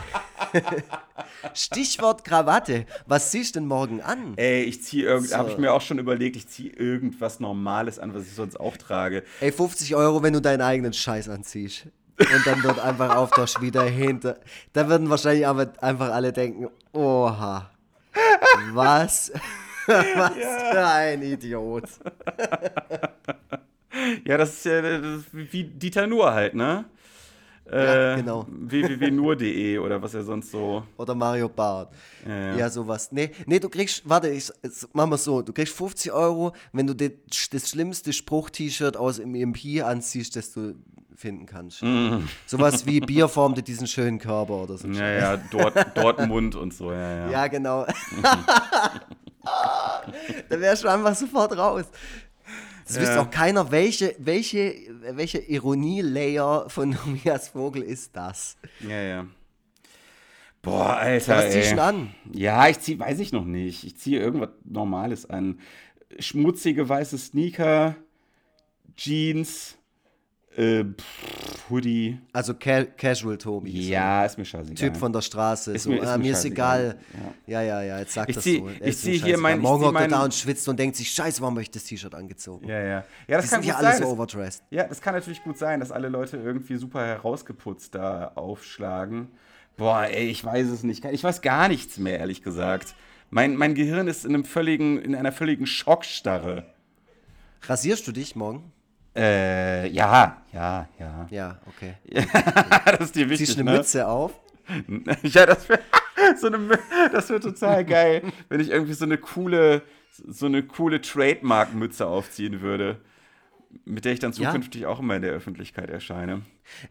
[1.53, 2.85] Stichwort Krawatte.
[3.05, 4.33] Was ziehst du denn morgen an?
[4.37, 5.37] Ey, ich ziehe irgend, so.
[5.37, 8.77] habe ich mir auch schon überlegt, ich ziehe irgendwas Normales an, was ich sonst auch
[8.77, 9.23] trage.
[9.41, 11.87] Ey, 50 Euro, wenn du deinen eigenen Scheiß anziehst.
[12.19, 14.37] Und dann wird einfach auf der wieder hinter.
[14.73, 17.71] Da würden wahrscheinlich aber einfach alle denken, oha.
[18.71, 19.31] Was?
[19.87, 20.71] Was ja.
[20.71, 21.83] für ein Idiot.
[24.25, 26.85] ja, das ist ja das ist wie Dieter Nuhr halt, ne?
[27.69, 28.45] Ja, äh, genau.
[28.49, 30.83] www.nur.de oder was er sonst so.
[30.97, 31.93] Oder Mario Barth.
[32.27, 32.55] Ja, ja.
[32.57, 33.11] ja, sowas.
[33.11, 34.51] Nee, nee, du kriegst, warte, ich,
[34.91, 37.11] machen wir so, du kriegst 50 Euro, wenn du das,
[37.51, 40.75] das schlimmste Spruch-T-Shirt aus dem EMP anziehst, das du
[41.15, 41.83] finden kannst.
[41.83, 42.27] Mm.
[42.45, 44.87] Sowas wie Bier formte diesen schönen Körper oder so.
[44.87, 47.29] Ja, ja, Dort, Dortmund und so, ja, ja.
[47.29, 47.85] Ja, genau.
[50.49, 51.85] da wärst du einfach sofort raus.
[52.85, 53.01] Das ja.
[53.01, 54.75] wüsste auch keiner, welche, welche,
[55.11, 58.57] welche Ironie-Layer von Tobias Vogel ist das.
[58.81, 59.27] Ja, ja.
[60.61, 61.37] Boah, Alter.
[61.37, 62.13] Was ziehst du an?
[62.31, 63.83] Ja, ich zieh, weiß ich noch nicht.
[63.83, 65.59] Ich ziehe irgendwas Normales an.
[66.19, 67.95] Schmutzige weiße Sneaker,
[68.95, 69.77] Jeans,
[70.57, 72.19] äh, pff, Hoodie.
[72.31, 73.89] Also ca Casual Tobi.
[73.89, 74.25] Ja, so.
[74.25, 74.75] ist mir scheißegal.
[74.75, 75.73] Typ von der Straße.
[75.73, 76.97] Ist so, mir, ist, ah, mir ist egal.
[77.47, 77.61] Ja.
[77.61, 78.69] ja, ja, ja, jetzt sag ich das zieh, so.
[78.69, 79.59] Er ich ziehe hier mein.
[79.59, 82.13] Morgen hockt er da und schwitzt und denkt sich, scheiße, warum habe ich das T-Shirt
[82.13, 82.67] angezogen?
[82.67, 83.03] Ja, ja.
[83.27, 84.01] Ja, das Die kann gut sein.
[84.01, 84.63] so overdressed.
[84.69, 89.29] Ja, das kann natürlich gut sein, dass alle Leute irgendwie super herausgeputzt da aufschlagen.
[89.77, 91.03] Boah, ey, ich weiß es nicht.
[91.05, 92.95] Ich weiß gar nichts mehr, ehrlich gesagt.
[93.29, 96.65] Mein, mein Gehirn ist in, einem völligen, in einer völligen Schockstarre.
[97.63, 98.71] Rasierst du dich morgen?
[99.15, 101.27] Äh, ja, ja, ja.
[101.29, 101.95] Ja, okay.
[102.85, 103.47] das ist dir wichtig.
[103.47, 103.77] Ziehst du eine ne?
[103.77, 104.33] Mütze auf?
[105.23, 105.81] ja, das wäre
[106.39, 112.61] so wär total geil, wenn ich irgendwie so eine coole, so eine coole Trademark-Mütze aufziehen
[112.61, 113.01] würde,
[113.85, 114.87] mit der ich dann zukünftig ja.
[114.87, 116.41] auch immer in der Öffentlichkeit erscheine.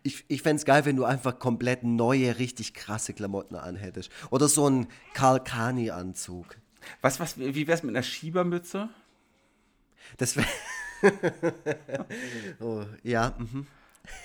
[0.02, 4.10] Ich, ich fände es geil, wenn du einfach komplett neue, richtig krasse Klamotten anhättest.
[4.30, 6.58] Oder so ein Karl Kani-Anzug.
[7.00, 8.88] Was, was, wie wär's mit einer Schiebermütze?
[10.18, 10.46] Das wäre.
[12.60, 13.34] oh, ja.
[13.38, 13.66] Mhm.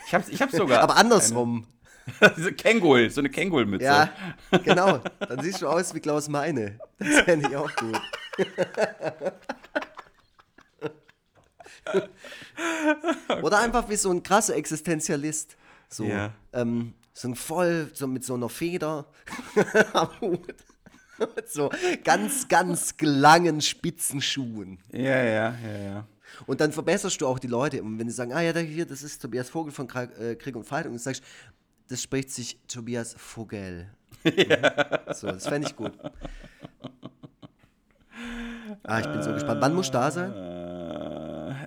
[0.07, 0.81] Ich hab's, ich hab's sogar.
[0.81, 1.67] Aber andersrum.
[2.37, 3.85] Diese Kängul, so eine Kängulmütze.
[3.85, 4.09] Ja,
[4.63, 4.99] genau.
[5.19, 6.79] Dann siehst du aus wie Klaus Meine.
[6.99, 8.01] Das fände ich auch gut.
[13.41, 15.57] Oder einfach wie so ein krasser Existenzialist.
[15.89, 16.31] So, ja.
[16.53, 19.05] ähm, so ein voll, so mit so einer Feder
[19.93, 20.55] am Hut.
[21.35, 21.69] mit so
[22.03, 24.79] ganz, ganz langen, spitzen Schuhen.
[24.91, 26.07] Ja, ja, ja, ja.
[26.45, 27.81] Und dann verbesserst du auch die Leute.
[27.81, 30.65] Und wenn sie sagen, ah ja, hier, das ist Tobias Vogel von äh, Krieg und
[30.65, 31.23] Fight, und du sagst,
[31.87, 33.89] das spricht sich Tobias Vogel.
[34.23, 35.13] Ja.
[35.13, 35.93] So, das fände ich gut.
[38.83, 39.61] Ah, ich bin so gespannt.
[39.61, 40.33] Wann muss da sein?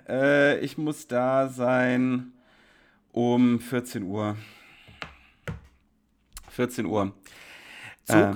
[0.08, 2.32] Äh, ich muss da sein
[3.12, 4.36] um 14 Uhr.
[6.50, 7.12] 14 Uhr.
[8.04, 8.16] Zug?
[8.16, 8.34] Äh,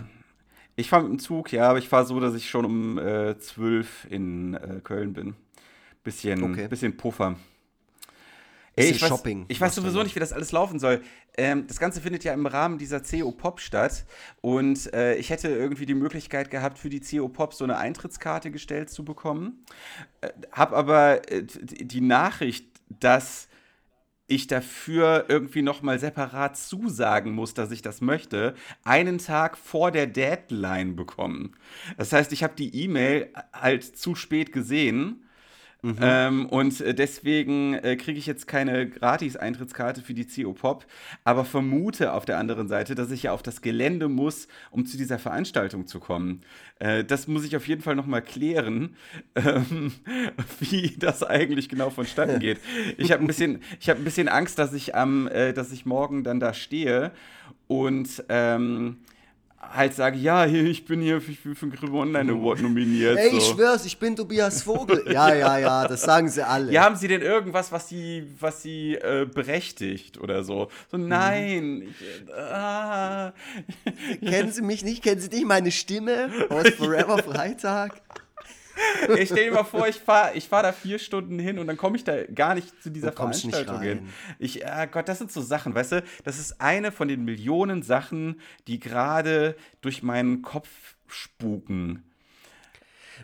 [0.77, 3.39] ich fahre mit dem Zug, ja, aber ich fahre so, dass ich schon um äh,
[3.39, 5.35] 12 in äh, Köln bin.
[6.05, 6.69] Bisschen, okay.
[6.69, 7.37] bisschen Puffer.
[8.77, 11.01] Ey, ich weiß, Ich weiß sowieso nicht, wie das alles laufen soll.
[11.37, 14.05] Ähm, das Ganze findet ja im Rahmen dieser CO Pop statt.
[14.41, 18.51] Und äh, ich hätte irgendwie die Möglichkeit gehabt, für die CO Pop so eine Eintrittskarte
[18.51, 19.65] gestellt zu bekommen.
[20.21, 23.49] Äh, hab aber äh, die Nachricht, dass
[24.27, 30.07] ich dafür irgendwie nochmal separat zusagen muss, dass ich das möchte, einen Tag vor der
[30.07, 31.55] Deadline bekommen.
[31.97, 35.25] Das heißt, ich habe die E-Mail halt zu spät gesehen
[35.85, 35.99] Mhm.
[36.01, 40.87] Ähm, und äh, deswegen äh, kriege ich jetzt keine Gratis-Eintrittskarte für die CO Pop,
[41.25, 44.97] aber vermute auf der anderen Seite, dass ich ja auf das Gelände muss, um zu
[44.97, 46.41] dieser Veranstaltung zu kommen.
[46.79, 48.97] Äh, das muss ich auf jeden Fall nochmal klären,
[49.35, 49.93] ähm,
[50.59, 52.61] wie das eigentlich genau vonstatten geht.
[52.97, 56.25] Ich habe ein, bisschen, hab ein bisschen Angst, dass ich, am, äh, dass ich morgen
[56.25, 57.11] dann da stehe
[57.67, 58.25] und.
[58.31, 58.97] Ähm,
[59.73, 63.17] halt sage, ja, hier, ich bin hier für, für, den Grimme Online Award nominiert.
[63.17, 63.37] Ey, so.
[63.37, 65.05] ich schwör's, ich bin Tobias Vogel.
[65.13, 66.73] ja, ja, ja, das sagen sie alle.
[66.73, 70.69] Ja, haben sie denn irgendwas, was sie, was sie äh, berechtigt oder so?
[70.91, 71.09] So, mhm.
[71.09, 71.83] nein.
[71.83, 73.33] Ich, ah.
[74.21, 75.03] Kennen Sie mich nicht?
[75.03, 78.01] Kennen Sie nicht meine Stimme aus Forever Freitag?
[79.19, 81.77] ich stell dir mal vor, ich fahre ich fahr da vier Stunden hin und dann
[81.77, 84.09] komme ich da gar nicht zu dieser Veranstaltung hin.
[84.39, 86.05] Ich, äh, Gott, das sind so Sachen, weißt du?
[86.25, 90.69] Das ist eine von den Millionen Sachen, die gerade durch meinen Kopf
[91.07, 92.05] spuken.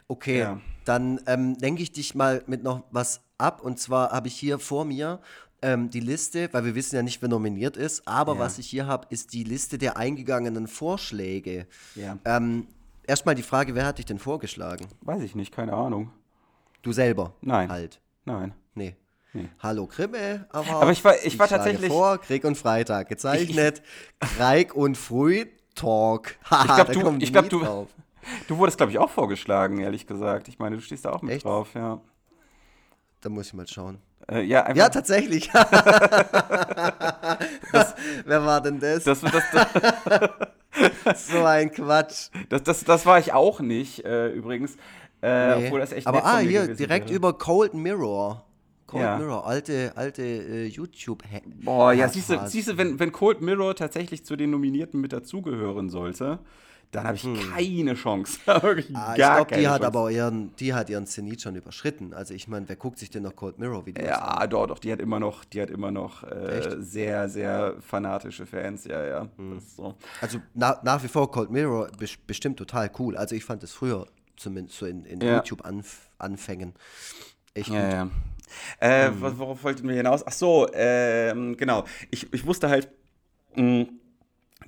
[0.09, 0.61] Okay, ja.
[0.84, 3.61] dann ähm, lenke ich dich mal mit noch was ab.
[3.62, 5.20] Und zwar habe ich hier vor mir
[5.62, 8.38] ähm, die Liste, weil wir wissen ja nicht, wer nominiert ist, aber ja.
[8.40, 11.66] was ich hier habe, ist die Liste der eingegangenen Vorschläge.
[11.94, 12.18] Ja.
[12.24, 12.66] Ähm,
[13.11, 14.86] Erstmal die Frage, wer hat dich denn vorgeschlagen?
[15.00, 16.12] Weiß ich nicht, keine Ahnung.
[16.82, 17.34] Du selber?
[17.40, 17.68] Nein.
[17.68, 18.00] Halt.
[18.24, 18.54] Nein.
[18.76, 18.94] Nee.
[19.32, 19.48] nee.
[19.61, 21.90] Hallo Krimme, aber, aber ich war, ich, ich war tatsächlich.
[21.90, 23.82] vor, Krieg und Freitag gezeichnet.
[24.20, 26.36] Krieg und Früh Talk.
[26.48, 27.88] Haha, ich glaube, du, ich glaub, du,
[28.46, 30.46] du wurdest, glaube ich, auch vorgeschlagen, ehrlich gesagt.
[30.46, 31.44] Ich meine, du stehst da auch mit Echt?
[31.44, 32.00] drauf, ja.
[33.22, 33.98] Da muss ich mal schauen.
[34.30, 35.48] Äh, ja, ja, tatsächlich.
[35.52, 35.66] das,
[38.24, 39.02] Wer war denn das?
[39.02, 39.66] Das, das, das
[41.16, 42.28] so ein Quatsch.
[42.48, 44.76] Das, das, das war ich auch nicht, äh, übrigens.
[45.22, 45.66] Äh, nee.
[45.66, 47.16] Obwohl das echt Aber ah, hier, direkt wäre.
[47.16, 48.44] über Cold Mirror.
[48.86, 49.18] Cold ja.
[49.18, 51.22] Mirror, alte, alte äh, youtube
[51.62, 56.40] Boah, ja, siehst du, wenn, wenn Cold Mirror tatsächlich zu den Nominierten mit dazugehören sollte,
[56.91, 57.36] dann habe ich hm.
[57.55, 58.38] keine Chance.
[58.62, 62.12] Wirklich ah, ich glaube, die hat aber ihren, die hat ihren Zenit schon überschritten.
[62.12, 64.51] Also ich meine, wer guckt sich denn noch Cold Mirror Videos Ja, an?
[64.51, 68.84] doch, doch, die hat immer noch, die hat immer noch äh, sehr, sehr fanatische Fans,
[68.84, 69.28] ja, ja.
[69.36, 69.61] Hm.
[69.61, 69.95] So.
[70.20, 71.91] Also na, nach wie vor Cold Mirror
[72.26, 73.16] bestimmt total cool.
[73.16, 75.36] Also ich fand es früher zumindest so in, in ja.
[75.36, 76.74] YouTube-Anfängen
[77.55, 77.93] echt ja, gut.
[77.93, 78.11] Ja.
[78.80, 79.38] Äh, hm.
[79.38, 80.26] Worauf wollten wir hinaus?
[80.26, 81.84] Ach so, ähm, genau.
[82.11, 82.88] Ich, ich wusste halt,
[83.55, 83.99] mh, mm,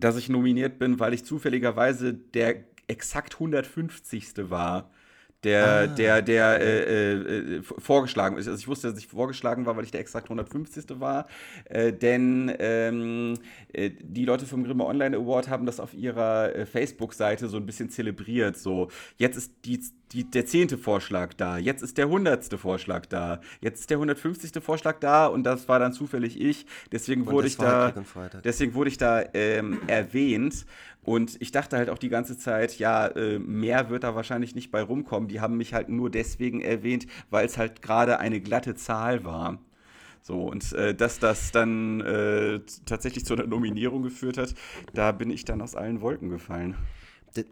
[0.03, 4.51] dass ich nominiert bin, weil ich zufälligerweise der exakt 150.
[4.51, 4.91] war
[5.45, 5.87] der, ah.
[5.89, 8.47] der, der äh, äh, äh, vorgeschlagen ist.
[8.47, 11.01] Also ich wusste, dass ich vorgeschlagen war, weil ich der exakt 150.
[11.01, 11.27] war.
[11.65, 13.35] Äh, denn ähm,
[13.73, 17.67] äh, die Leute vom Grimme Online Award haben das auf ihrer äh, Facebook-Seite so ein
[17.67, 18.57] bisschen zelebriert.
[18.57, 18.89] So,
[19.19, 19.81] jetzt ist die,
[20.13, 24.63] die, der zehnte Vorschlag da, jetzt ist der hundertste Vorschlag da, jetzt ist der 150.
[24.63, 26.67] Vorschlag da und das war dann zufällig ich.
[26.91, 27.93] Deswegen wurde ich da,
[28.45, 30.67] deswegen wurde ich da ähm, erwähnt.
[31.05, 34.71] Und ich dachte halt auch die ganze Zeit, ja, äh, mehr wird da wahrscheinlich nicht
[34.71, 35.29] bei rumkommen.
[35.29, 39.59] Die haben mich halt nur deswegen erwähnt, weil es halt gerade eine glatte Zahl war.
[40.21, 44.55] So, und äh, dass das dann äh, tatsächlich zu einer Nominierung geführt hat,
[44.95, 46.77] da bin ich dann aus allen Wolken gefallen.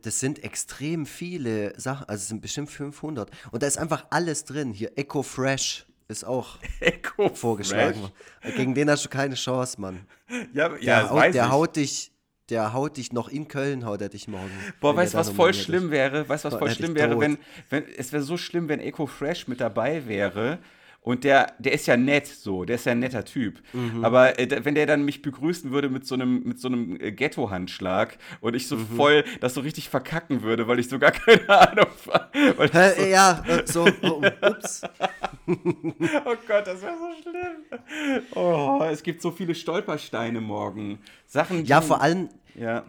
[0.02, 3.30] Das sind extrem viele Sachen, also es sind bestimmt 500.
[3.50, 4.72] Und da ist einfach alles drin.
[4.72, 8.10] Hier Eco Fresh ist auch Eco vorgeschlagen.
[8.56, 10.06] Gegen den hast du keine Chance, Mann.
[10.52, 12.12] Ja, ja, der, haut, der haut dich
[12.50, 14.50] der haut dich noch in Köln, haut er dich morgen.
[14.80, 16.28] Boah, weißt du, was voll schlimm wäre?
[16.28, 17.38] Weißt du, was voll schlimm wäre, wenn,
[17.70, 20.58] wenn, es wäre so schlimm, wenn Eco Fresh mit dabei wäre.
[21.02, 23.62] Und der, der ist ja nett so, der ist ja ein netter Typ.
[23.72, 24.04] Mhm.
[24.04, 27.10] Aber äh, wenn der dann mich begrüßen würde mit so einem, mit so einem äh,
[27.10, 28.86] Ghetto-Handschlag und ich so mhm.
[28.96, 32.30] voll das so richtig verkacken würde, weil ich so gar keine Ahnung war.
[32.32, 34.82] Hä, so ja, äh, so, oh, ups.
[35.46, 38.26] oh Gott, das wäre so schlimm.
[38.34, 40.98] Oh, es gibt so viele Stolpersteine morgen.
[41.26, 42.84] Sachen, die, Ja, vor allem, ja.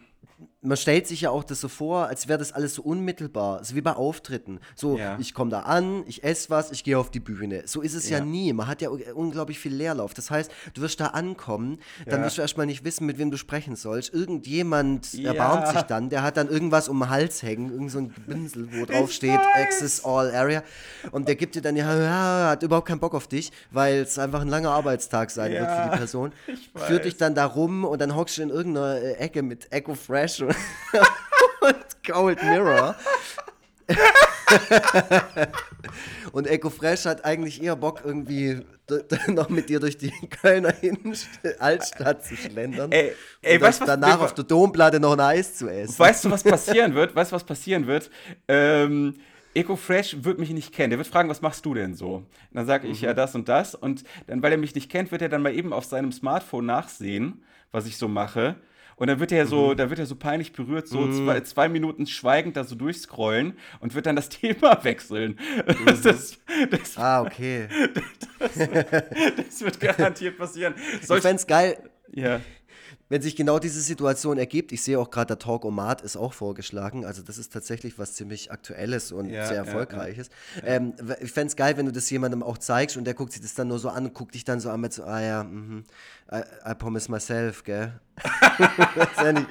[0.64, 3.76] Man stellt sich ja auch das so vor, als wäre das alles so unmittelbar, so
[3.76, 4.60] wie bei Auftritten.
[4.76, 5.18] So, Ja.
[5.20, 7.64] ich komme da an, ich esse was, ich gehe auf die Bühne.
[7.66, 8.20] So ist es ja.
[8.20, 8.26] Ja.
[8.26, 8.54] nie.
[8.54, 10.14] Man hat ja unglaublich viel Leerlauf.
[10.14, 12.26] Das heißt, du wirst da ankommen, dann Ja.
[12.28, 14.14] wirst du erstmal nicht wissen, mit wem du sprechen sollst.
[14.14, 18.10] Irgendjemand erbarmt sich dann, der hat dann irgendwas um den Hals hängen, irgend so ein
[18.12, 19.56] Pinsel, wo drauf Ich steht, weiß.
[19.64, 20.62] Access All Area.
[21.12, 24.42] Und der gibt dir dann, ja, hat überhaupt keinen Bock auf dich, weil es einfach
[24.42, 26.32] ein langer Arbeitstag sein wird für die Person.
[26.76, 30.42] Führt dich dann da rum und dann hockst du in irgendeiner Ecke mit Echo Fresh
[30.42, 30.51] und,
[31.62, 32.96] und Cold Mirror.
[36.32, 38.62] und Echo Fresh hat eigentlich eher Bock, irgendwie
[39.28, 40.74] noch mit dir durch die Kölner
[41.60, 42.92] Altstadt zu schlendern.
[42.92, 45.98] Ey, ey, und weißt was danach auf der Domplatte noch ein Eis zu essen.
[45.98, 47.16] Weißt du, was passieren wird?
[47.16, 48.10] Weißt du, was passieren wird?
[48.48, 49.16] Ähm,
[49.54, 50.92] EcoFresh wird mich nicht kennen.
[50.92, 52.16] Der wird fragen, was machst du denn so?
[52.16, 53.76] Und dann sage ich ja das und das.
[53.76, 56.66] Und dann, weil er mich nicht kennt, wird er dann mal eben auf seinem Smartphone
[56.66, 58.56] nachsehen, was ich so mache.
[59.02, 62.06] Und dann wird er so, da wird er so peinlich berührt, so zwei, zwei Minuten
[62.06, 65.40] schweigend da so durchscrollen und wird dann das Thema wechseln.
[65.88, 66.40] Das, das,
[66.70, 67.68] das, Ah, okay.
[68.40, 70.76] das wird garantiert passieren.
[71.02, 72.42] Soll Ich fände es geil, ja.
[73.12, 74.72] Wenn sich genau diese Situation ergibt.
[74.72, 77.04] Ich sehe auch gerade, der Talk Omat ist auch vorgeschlagen.
[77.04, 80.30] Also das ist tatsächlich was ziemlich Aktuelles und Ja, sehr ja, Erfolgreiches.
[80.64, 83.42] Ähm, ich fände es geil, wenn du das jemandem auch zeigst und der guckt sich
[83.42, 85.44] das dann nur so an und guckt dich dann so an mit so, ah ja,
[85.44, 85.84] mhm,
[86.32, 88.00] I, I promise myself, gell?
[88.96, 89.46] das wäre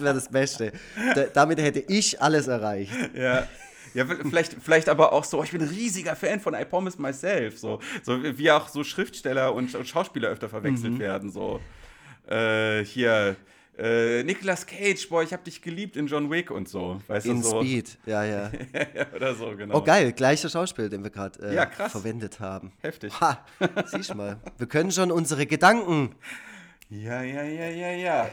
[0.00, 0.72] wär das Beste.
[1.16, 2.92] Da, damit hätte ich alles erreicht.
[3.12, 3.48] Ja.
[3.92, 7.58] Ja, vielleicht, vielleicht aber auch so, ich bin ein riesiger Fan von I Promise Myself,
[7.58, 10.98] so, so wie auch so Schriftsteller und, und Schauspieler öfter verwechselt Mhm.
[11.00, 11.58] werden, so.
[12.30, 13.36] Äh, hier,
[13.76, 17.42] äh, Nicolas Cage, boah, ich hab dich geliebt in John Wick und so, weißt In
[17.42, 17.62] du, so.
[17.62, 18.50] Speed, ja, ja.
[19.14, 19.78] oder so, genau.
[19.78, 22.72] Oh, geil, gleicher Schauspiel, den wir gerade äh, Ja, verwendet haben.
[22.82, 23.18] Heftig.
[23.20, 23.44] Ha,
[23.86, 26.14] siehst mal, wir können schon unsere Gedanken
[26.88, 28.30] Ja, ja, ja, ja, ja.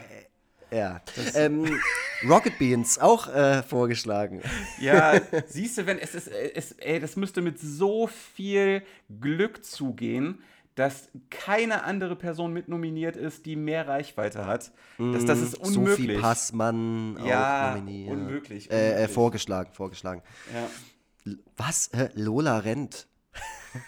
[0.69, 1.01] Ja.
[1.33, 1.79] Ähm,
[2.27, 4.41] Rocket Beans auch äh, vorgeschlagen.
[4.81, 8.81] Ja, siehst du, wenn es ist, es, ey, das müsste mit so viel
[9.21, 10.39] Glück zugehen,
[10.77, 14.71] dass keine andere Person mit nominiert ist, die mehr Reichweite hat.
[14.99, 16.21] Das, das ist Sophie unmöglich.
[16.21, 18.11] Passmann Ja, auch nominiert.
[18.11, 19.13] unmöglich, Äh, äh, unmöglich.
[19.15, 20.21] vorgeschlagen, vorgeschlagen.
[20.53, 21.33] Ja.
[21.57, 21.89] Was?
[22.13, 23.07] Lola rennt.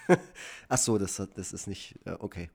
[0.67, 1.95] Ach so, das, das ist nicht.
[2.05, 2.49] Äh, okay.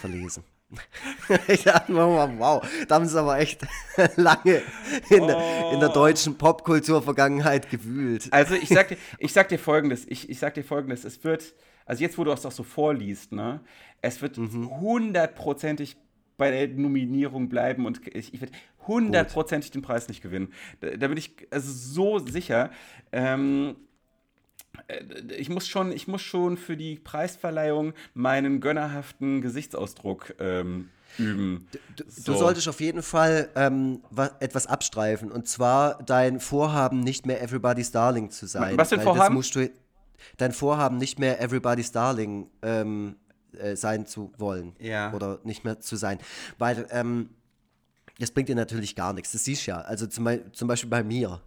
[0.00, 0.44] Verlesen.
[1.48, 3.60] ich dachte, wow, wow, da haben sie aber echt
[4.16, 4.62] lange
[5.10, 8.28] in, der, in der deutschen Popkultur-Vergangenheit gewühlt.
[8.32, 11.54] Also ich sag dir, ich sag dir folgendes, ich, ich sag dir folgendes, es wird,
[11.86, 13.60] also jetzt, wo du es auch so vorliest, ne,
[14.02, 15.96] es wird hundertprozentig
[16.36, 18.52] bei der Nominierung bleiben und ich, ich werde
[18.86, 20.52] hundertprozentig den Preis nicht gewinnen.
[20.80, 22.70] Da, da bin ich also so sicher.
[23.12, 23.76] Ähm,
[24.88, 25.02] äh,
[25.38, 31.68] ich muss schon, ich muss schon für die Preisverleihung meinen gönnerhaften Gesichtsausdruck ähm, üben.
[31.96, 32.32] Du, So.
[32.32, 35.32] du solltest auf jeden Fall ähm, wa etwas abstreifen.
[35.32, 38.76] Und zwar dein Vorhaben, nicht mehr Everybody's Darling zu sein.
[38.76, 39.34] Was für ein Vorhaben?
[39.34, 39.70] Das musst du,
[40.36, 43.16] dein Vorhaben, nicht mehr Everybody's Darling ähm,
[43.58, 44.74] äh, sein zu wollen.
[44.78, 45.12] Ja.
[45.12, 46.18] Oder nicht mehr zu sein.
[46.58, 47.30] Weil ähm,
[48.18, 49.32] das bringt dir natürlich gar nichts.
[49.32, 49.80] Das siehst du ja.
[49.82, 51.40] Also zum, zum Beispiel bei mir.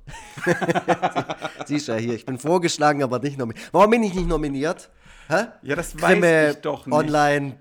[1.65, 2.13] siehst du ja hier.
[2.13, 3.69] Ich bin vorgeschlagen, aber nicht nominiert.
[3.71, 4.89] Warum bin ich nicht nominiert?
[5.27, 5.45] Hä?
[5.63, 6.95] Ja, das weiß Grimme ich doch nicht.
[6.95, 7.57] Online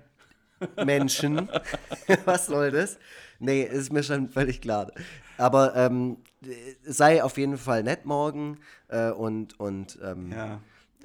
[0.83, 1.49] Menschen.
[2.25, 2.99] Was soll das?
[3.39, 4.91] Nee, ist mir schon völlig klar.
[5.37, 6.17] Aber ähm,
[6.83, 10.59] sei auf jeden Fall nett morgen äh, und, und ähm, Ja.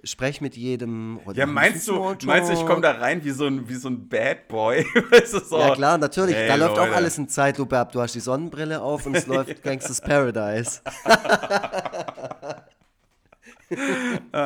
[0.05, 1.19] Sprech mit jedem.
[1.25, 3.89] Und Ja, meinst du, meinst du, ich komme da rein wie so ein, wie so
[3.89, 4.85] ein Bad Boy?
[5.27, 6.35] So, Ja klar, natürlich.
[6.37, 6.97] Hey, da läuft auch Leute.
[6.97, 7.93] alles in Zeitlupe ab.
[7.93, 10.81] Du hast die Sonnenbrille auf und es läuft Gangsters Paradise.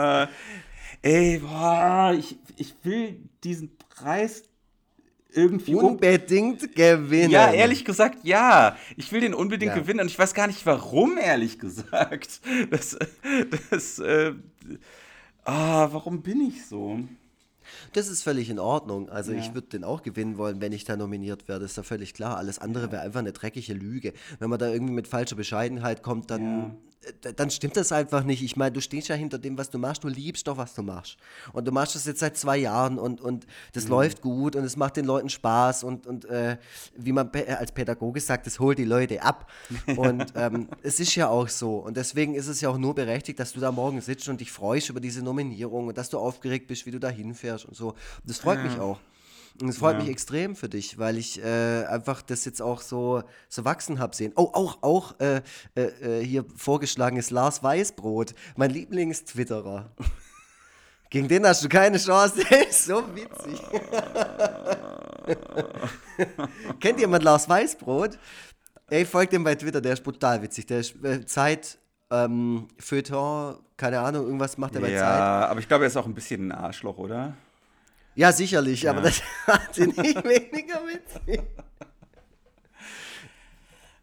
[1.03, 4.43] Ey, boah, ich, ich will diesen Preis
[5.31, 5.85] irgendwie um.
[5.85, 7.31] Unbedingt gewinnen.
[7.31, 8.77] Ja, ehrlich gesagt, ja.
[8.97, 9.79] Ich will den unbedingt Ja.
[9.79, 12.41] gewinnen und ich weiß gar nicht warum, ehrlich gesagt.
[12.71, 12.97] Das,
[13.71, 14.33] das, äh,
[15.49, 17.01] ah, warum bin ich so?
[17.93, 19.09] Das ist völlig in Ordnung.
[19.09, 19.39] Also Ja.
[19.39, 21.65] ich würde den auch gewinnen wollen, wenn ich da nominiert werde.
[21.65, 22.37] Ist ja völlig klar.
[22.37, 24.13] Alles andere wäre einfach eine dreckige Lüge.
[24.39, 26.77] Wenn man da irgendwie mit falscher Bescheidenheit kommt, dann,
[27.23, 28.43] äh, dann stimmt das einfach nicht.
[28.43, 30.05] Ich meine, du stehst ja hinter dem, was du machst.
[30.05, 31.17] Du liebst doch, was du machst.
[31.53, 33.91] Und du machst das jetzt seit zwei Jahren und, und das Mhm.
[33.91, 35.85] läuft gut und es macht den Leuten Spaß.
[35.85, 36.57] Und, und äh,
[36.97, 39.51] wie man als Pädagoge sagt, es holt die Leute ab.
[39.97, 41.77] Und ähm, es ist ja auch so.
[41.79, 44.51] Und deswegen ist es ja auch nur berechtigt, dass du da morgen sitzt und dich
[44.51, 47.89] freust über diese Nominierung und dass du aufgeregt bist, wie du da hinfährst und so.
[47.91, 48.99] Und das freut mich auch.
[49.61, 50.03] Und es freut Ja.
[50.03, 54.15] mich extrem für dich, weil ich äh, einfach das jetzt auch so, so wachsen habe
[54.15, 54.33] sehen.
[54.37, 55.43] Oh, auch, auch äh,
[55.75, 59.91] äh, äh, hier vorgeschlagen ist Lars Weißbrot, mein Lieblingstwitterer.
[61.11, 63.61] Gegen den hast du keine Chance, der ist so witzig.
[66.81, 68.19] Kennt jemand Lars Weißbrot?
[68.91, 70.67] Ey, folgt dem bei Twitter, der ist brutal witzig.
[70.67, 71.79] Der ist äh, Zeit,
[72.11, 75.51] ähm, Feuilleton, keine Ahnung, irgendwas macht er bei ja, Zeit.
[75.51, 77.35] aber ich glaube, er ist auch ein bisschen ein Arschloch, oder?
[78.19, 78.91] Ja, sicherlich, Ja.
[78.91, 81.41] aber das hat sie nicht weniger witzig.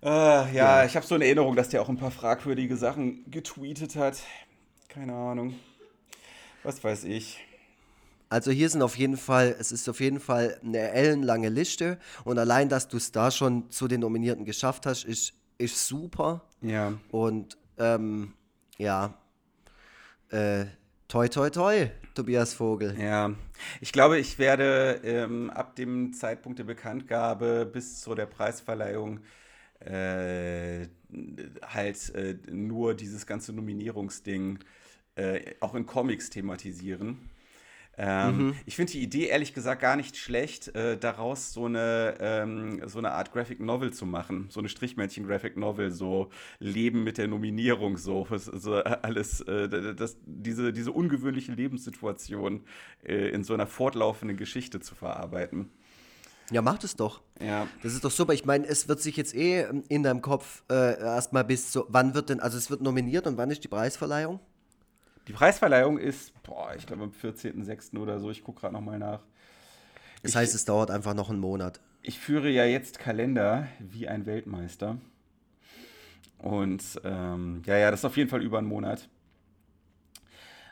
[0.02, 0.86] Äh, ja, Ja.
[0.86, 4.20] ich habe so eine Erinnerung, dass der auch ein paar fragwürdige Sachen getweetet hat.
[4.88, 5.56] Keine Ahnung.
[6.64, 7.40] Was weiß ich.
[8.30, 12.40] Also hier sind auf jeden Fall, es ist auf jeden Fall eine ellenlange Liste und
[12.40, 16.42] allein, dass du es da schon zu den Nominierten geschafft hast, ist, ist super.
[16.62, 16.94] Ja.
[17.12, 18.34] Und ähm,
[18.78, 19.14] ja,
[20.30, 20.66] äh,
[21.08, 23.00] toi toi toi, Tobias Vogel.
[23.00, 23.34] Ja,
[23.82, 29.20] ich glaube, ich werde ähm, ab dem Zeitpunkt der Bekanntgabe bis zu der Preisverleihung
[29.80, 30.88] äh,
[31.62, 34.60] halt äh, nur dieses ganze Nominierungsding
[35.16, 37.30] äh, auch in Comics thematisieren.
[37.98, 42.82] Ähm, Ich finde die Idee ehrlich gesagt gar nicht schlecht, äh, daraus so eine, ähm,
[42.88, 44.48] so eine Art Graphic Novel zu machen.
[44.50, 46.30] So eine Strichmännchen-Graphic Novel, so
[46.60, 52.66] Leben mit der Nominierung, so, was- so alles, äh, das, diese, diese ungewöhnliche Lebenssituation
[53.04, 55.70] äh, in so einer fortlaufenden Geschichte zu verarbeiten.
[56.52, 57.22] Ja, mach das doch.
[57.42, 57.68] Ja.
[57.82, 58.34] Das ist doch super.
[58.34, 62.14] Ich meine, es wird sich jetzt eh in deinem Kopf äh, erstmal bis zu, wann
[62.14, 64.40] wird denn, also es wird nominiert und wann ist die Preisverleihung?
[65.28, 67.98] Die Preisverleihung ist, boah, ich glaube am 14.06.
[68.00, 69.22] oder so, ich gucke gerade nochmal nach.
[70.22, 71.80] Das Ich- heißt, es dauert einfach noch einen Monat.
[72.02, 74.98] Ich führe ja jetzt Kalender wie ein Weltmeister.
[76.38, 79.10] Und ähm, ja, ja, das ist auf jeden Fall über einen Monat.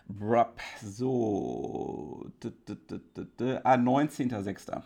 [0.08, 2.30] Brup, so.
[2.44, 4.84] D -d -d -d -d ah, 19.06.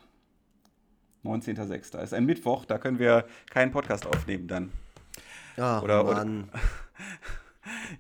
[1.26, 2.02] 19.06.
[2.02, 4.72] ist ein Mittwoch, da können wir keinen Podcast aufnehmen dann.
[5.58, 6.50] Ja, Oder- oder- Mann,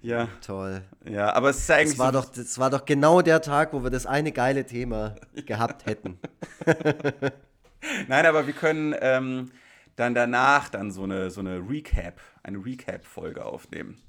[0.01, 0.83] Ja, toll.
[1.05, 3.73] ja, aber es ist eigentlich Das war, so, doch, das war doch genau der Tag,
[3.73, 5.15] wo wir das eine geile Thema
[5.45, 6.19] gehabt hätten.
[8.07, 9.51] Nein, aber wir können ähm,
[9.95, 14.01] dann danach dann so eine, so eine Recap, eine Recap-Folge aufnehmen.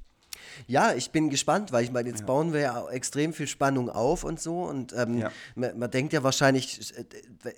[0.66, 4.24] Ja, ich bin gespannt, weil ich meine, jetzt bauen wir ja extrem viel Spannung auf
[4.24, 4.62] und so.
[4.62, 5.32] Und ähm, Ja.
[5.54, 7.04] man, man denkt ja wahrscheinlich, äh,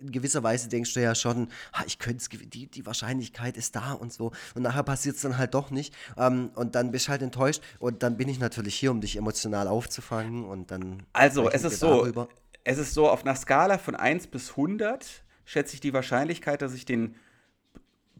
[0.00, 3.74] in gewisser Weise denkst du ja schon, ha, ich könnte es, die, die Wahrscheinlichkeit ist
[3.76, 4.32] da und so.
[4.54, 5.94] Und nachher passiert es dann halt doch nicht.
[6.16, 7.62] Ähm, und dann bist du halt enttäuscht.
[7.78, 10.44] Und dann bin ich natürlich hier, um dich emotional aufzufangen.
[10.44, 11.02] Und dann.
[11.12, 12.28] Also, es ist so, darüber.
[12.64, 16.74] es ist so, auf einer Skala von 1 bis 100 schätze ich die Wahrscheinlichkeit, dass
[16.74, 17.16] ich den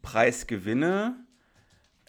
[0.03, 1.16] Preis gewinne,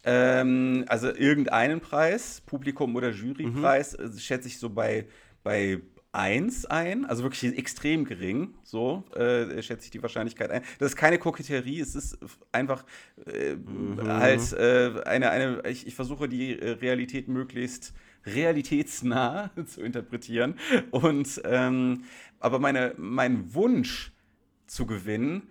[0.04, 4.06] ähm, also irgendeinen Preis, Publikum- oder Jurypreis, Mhm.
[4.06, 5.08] äh, schätze ich so bei,
[5.44, 5.80] bei
[6.14, 10.62] 1 ein, also wirklich extrem gering, so äh, schätze ich die Wahrscheinlichkeit ein.
[10.80, 12.18] Das ist keine Koketterie, es ist
[12.52, 12.84] einfach
[13.26, 13.98] äh, Mhm.
[14.06, 17.94] halt äh, eine, eine ich, ich versuche die äh, Realität möglichst
[18.26, 20.56] realitätsnah zu interpretieren.
[20.92, 22.04] Und ähm,
[22.40, 24.12] aber meine, mein Wunsch
[24.68, 25.44] zu gewinnen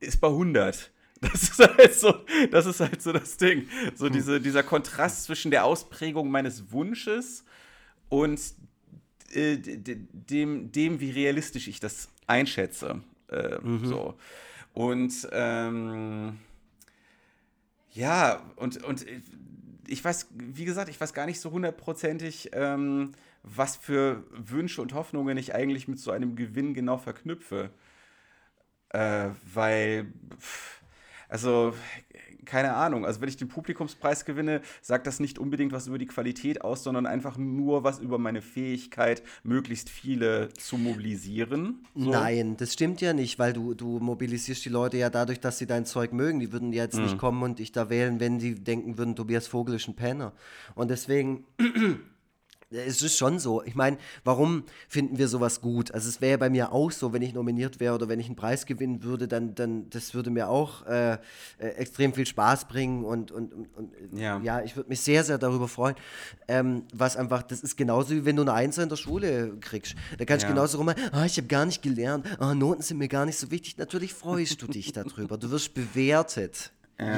[0.00, 0.92] ist bei 100.
[1.20, 2.14] Das ist halt so,
[2.50, 3.68] das ist halt so das Ding.
[3.94, 7.44] So diese, dieser Kontrast zwischen der Ausprägung meines Wunsches
[8.08, 8.40] und
[9.32, 13.00] äh, dem, dem, wie realistisch ich das einschätze.
[13.28, 14.14] Äh, so.
[14.74, 16.38] Und ähm,
[17.92, 19.06] ja, und, und
[19.86, 23.12] ich weiß, wie gesagt, ich weiß gar nicht so hundertprozentig, ähm,
[23.42, 27.70] was für Wünsche und Hoffnungen ich eigentlich mit so einem Gewinn genau verknüpfe.
[28.88, 30.06] Äh, weil,
[30.38, 30.73] pff,
[31.34, 31.74] also,
[32.44, 36.06] keine Ahnung, also wenn ich den Publikumspreis gewinne, sagt das nicht unbedingt was über die
[36.06, 41.84] Qualität aus, sondern einfach nur was über meine Fähigkeit, möglichst viele zu mobilisieren.
[41.96, 42.10] So.
[42.10, 45.66] Nein, das stimmt ja nicht, weil du, du mobilisierst die Leute ja dadurch, dass sie
[45.66, 46.38] dein Zeug mögen.
[46.38, 47.02] Die würden jetzt Mhm.
[47.02, 50.34] nicht kommen und dich da wählen, wenn sie denken würden, Tobias Vogel ist ein Penner.
[50.76, 51.44] Und deswegen.
[52.74, 53.62] Es ist schon so.
[53.62, 55.92] Ich meine, warum finden wir sowas gut?
[55.92, 58.26] Also es wäre ja bei mir auch so, wenn ich nominiert wäre oder wenn ich
[58.26, 61.18] einen Preis gewinnen würde, dann, dann das würde mir auch äh, äh,
[61.58, 64.40] extrem viel Spaß bringen und, und, und, und Ja.
[64.42, 65.94] ja, ich würde mich sehr, sehr darüber freuen.
[66.48, 69.94] Ähm, was einfach, das ist genauso wie wenn du eine Einser in der Schule kriegst.
[70.18, 70.54] Da kannst du Ja.
[70.54, 73.50] genauso rum, ah, ich habe gar nicht gelernt, ah, Noten sind mir gar nicht so
[73.50, 73.78] wichtig.
[73.78, 75.36] Natürlich freust du dich darüber.
[75.38, 76.72] Du wirst bewertet.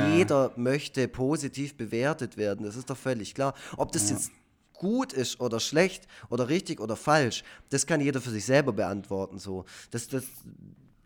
[0.08, 3.52] Jeder möchte positiv bewertet werden, das ist doch völlig klar.
[3.76, 4.30] Ob das jetzt
[4.78, 9.38] gut ist oder schlecht oder richtig oder falsch, das kann jeder für sich selber beantworten.
[9.38, 9.64] So.
[9.90, 10.24] Das, das,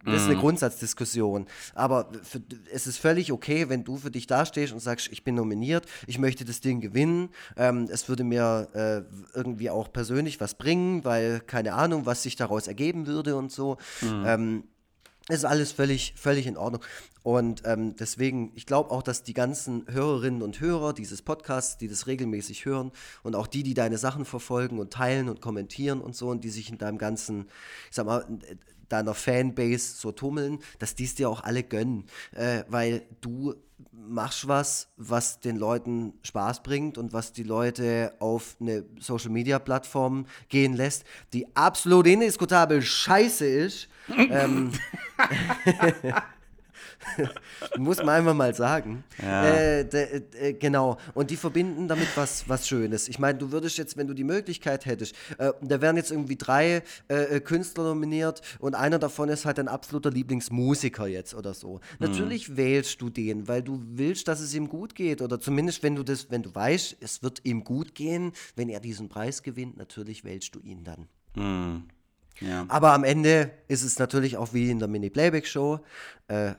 [0.04, 1.46] das ist eine Grundsatzdiskussion.
[1.74, 2.40] Aber für,
[2.72, 6.18] es ist völlig okay, wenn du für dich dastehst und sagst, ich bin nominiert, ich
[6.18, 7.28] möchte das Ding gewinnen.
[7.56, 12.36] Ähm, es würde mir äh, irgendwie auch persönlich was bringen, weil keine Ahnung, was sich
[12.36, 13.76] daraus ergeben würde und so.
[14.02, 14.79] Ähm, Das
[15.30, 16.82] ist alles völlig, völlig in Ordnung.
[17.22, 21.88] Und ähm, deswegen, ich glaube auch, dass die ganzen Hörerinnen und Hörer dieses Podcasts, die
[21.88, 26.16] das regelmäßig hören und auch die, die deine Sachen verfolgen und teilen und kommentieren und
[26.16, 27.48] so und die sich in deinem ganzen,
[27.90, 28.24] ich sag mal,
[28.88, 32.06] deiner Fanbase so tummeln, dass die es dir auch alle gönnen.
[32.32, 33.54] Äh, weil du
[33.92, 39.58] machst was, was den Leuten Spaß bringt und was die Leute auf eine Social Media
[39.58, 43.88] Plattform gehen lässt, die absolut indiskutabel scheiße ist.
[44.16, 44.72] Ähm,
[47.78, 49.04] muss man einfach mal sagen.
[49.22, 49.44] Ja.
[49.44, 50.98] Äh, de, de, genau.
[51.14, 53.08] Und die verbinden damit was, was Schönes.
[53.08, 56.36] Ich meine, du würdest jetzt, wenn du die Möglichkeit hättest, äh, da wären jetzt irgendwie
[56.36, 61.54] drei äh, äh, Künstler nominiert und einer davon ist halt ein absoluter Lieblingsmusiker jetzt oder
[61.54, 61.74] so.
[61.74, 62.06] Mhm.
[62.06, 65.22] Natürlich wählst du den, weil du willst, dass es ihm gut geht.
[65.22, 68.80] Oder zumindest, wenn du das, wenn du weißt, es wird ihm gut gehen, wenn er
[68.80, 71.08] diesen Preis gewinnt, natürlich wählst du ihn dann.
[71.34, 71.84] Mhm.
[72.40, 72.64] Ja.
[72.68, 75.80] Aber am Ende ist es natürlich auch wie in der Mini-Playback-Show.
[76.28, 76.54] Äh,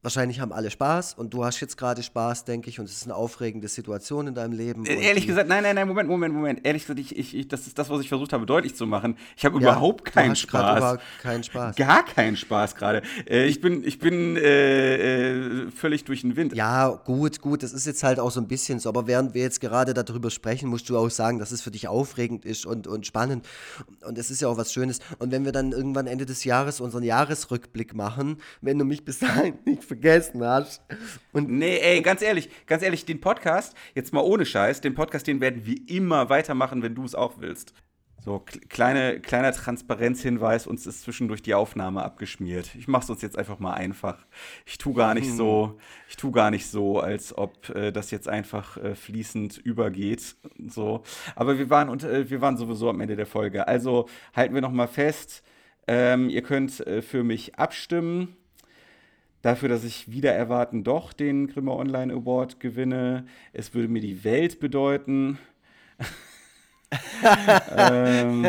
[0.00, 3.04] Wahrscheinlich haben alle Spaß und du hast jetzt gerade Spaß, denke ich, und es ist
[3.06, 4.86] eine aufregende Situation in deinem Leben.
[4.86, 6.60] Äh, ehrlich gesagt, nein, nein, nein, Moment, Moment, Moment.
[6.64, 9.16] Ehrlich gesagt, ich, ich, ich, das ist das, was ich versucht habe, deutlich zu machen.
[9.36, 10.78] Ich habe ja, überhaupt keinen Spaß.
[10.78, 11.74] Überhaupt keinen Spaß.
[11.74, 13.02] Gar keinen Spaß gerade.
[13.28, 16.54] Äh, ich bin, ich bin äh, äh, völlig durch den Wind.
[16.54, 17.64] Ja, gut, gut.
[17.64, 18.88] Das ist jetzt halt auch so ein bisschen so.
[18.90, 21.88] Aber während wir jetzt gerade darüber sprechen, musst du auch sagen, dass es für dich
[21.88, 23.44] aufregend ist und, und spannend.
[24.06, 25.00] Und es ist ja auch was Schönes.
[25.18, 29.18] Und wenn wir dann irgendwann Ende des Jahres unseren Jahresrückblick machen, wenn du mich bis
[29.18, 30.82] dahin nicht vergessen hast.
[31.32, 35.26] Und nee, ey, ganz ehrlich, ganz ehrlich, den Podcast, jetzt mal ohne Scheiß, den Podcast,
[35.26, 37.74] den werden wir immer weitermachen, wenn du es auch willst.
[38.20, 42.74] So, kleine, kleiner Transparenzhinweis, uns ist zwischendurch die Aufnahme abgeschmiert.
[42.74, 44.26] Ich mach's uns jetzt einfach mal einfach.
[44.66, 45.78] Ich tu gar nicht so,
[46.08, 50.36] ich tu gar nicht so, als ob äh, das jetzt einfach äh, fließend übergeht.
[50.66, 51.04] So.
[51.36, 53.68] Aber wir waren, und, äh, wir waren sowieso am Ende der Folge.
[53.68, 55.42] Also halten wir noch mal fest,
[55.86, 58.36] ähm, ihr könnt äh, für mich abstimmen
[59.42, 63.26] dafür, dass ich wieder erwarten doch den Grimme Online Award gewinne.
[63.52, 65.38] Es würde mir die Welt bedeuten.
[67.76, 68.46] ähm,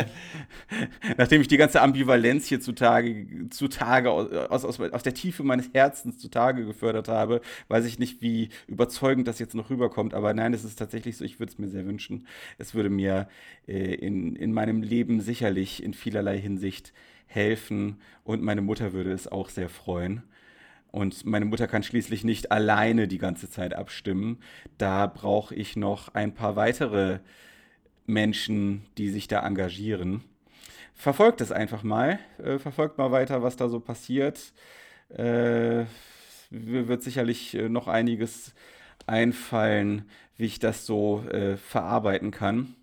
[1.18, 6.20] nachdem ich die ganze Ambivalenz hier zutage, zutage aus, aus, aus der Tiefe meines Herzens
[6.20, 10.14] zutage gefördert habe, weiß ich nicht, wie überzeugend das jetzt noch rüberkommt.
[10.14, 12.28] Aber nein, es ist tatsächlich so, ich würde es mir sehr wünschen.
[12.58, 13.28] Es würde mir
[13.68, 16.94] äh, in, in meinem Leben sicherlich in vielerlei Hinsicht
[17.26, 20.24] helfen und meine Mutter würde es auch sehr freuen.
[20.92, 24.40] Und meine Mutter kann schließlich nicht alleine die ganze Zeit abstimmen.
[24.78, 27.20] Da brauche ich noch ein paar weitere
[28.08, 30.24] Menschen, die sich da engagieren.
[30.96, 32.20] Verfolgt es einfach mal.
[32.44, 34.54] Äh, verfolgt mal weiter, was da so passiert.
[35.10, 35.86] Äh,
[36.50, 38.54] wird sicherlich äh, noch einiges
[39.06, 40.06] einfallen,
[40.38, 42.76] wie ich das so äh, verarbeiten kann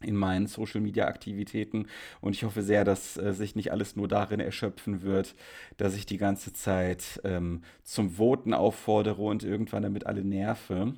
[0.00, 1.86] in meinen Social-Media-Aktivitäten.
[2.20, 5.34] Und ich hoffe sehr, dass äh, sich nicht alles nur darin erschöpfen wird,
[5.76, 10.94] dass ich die ganze Zeit ähm, zum Voten auffordere und irgendwann damit alle nerve.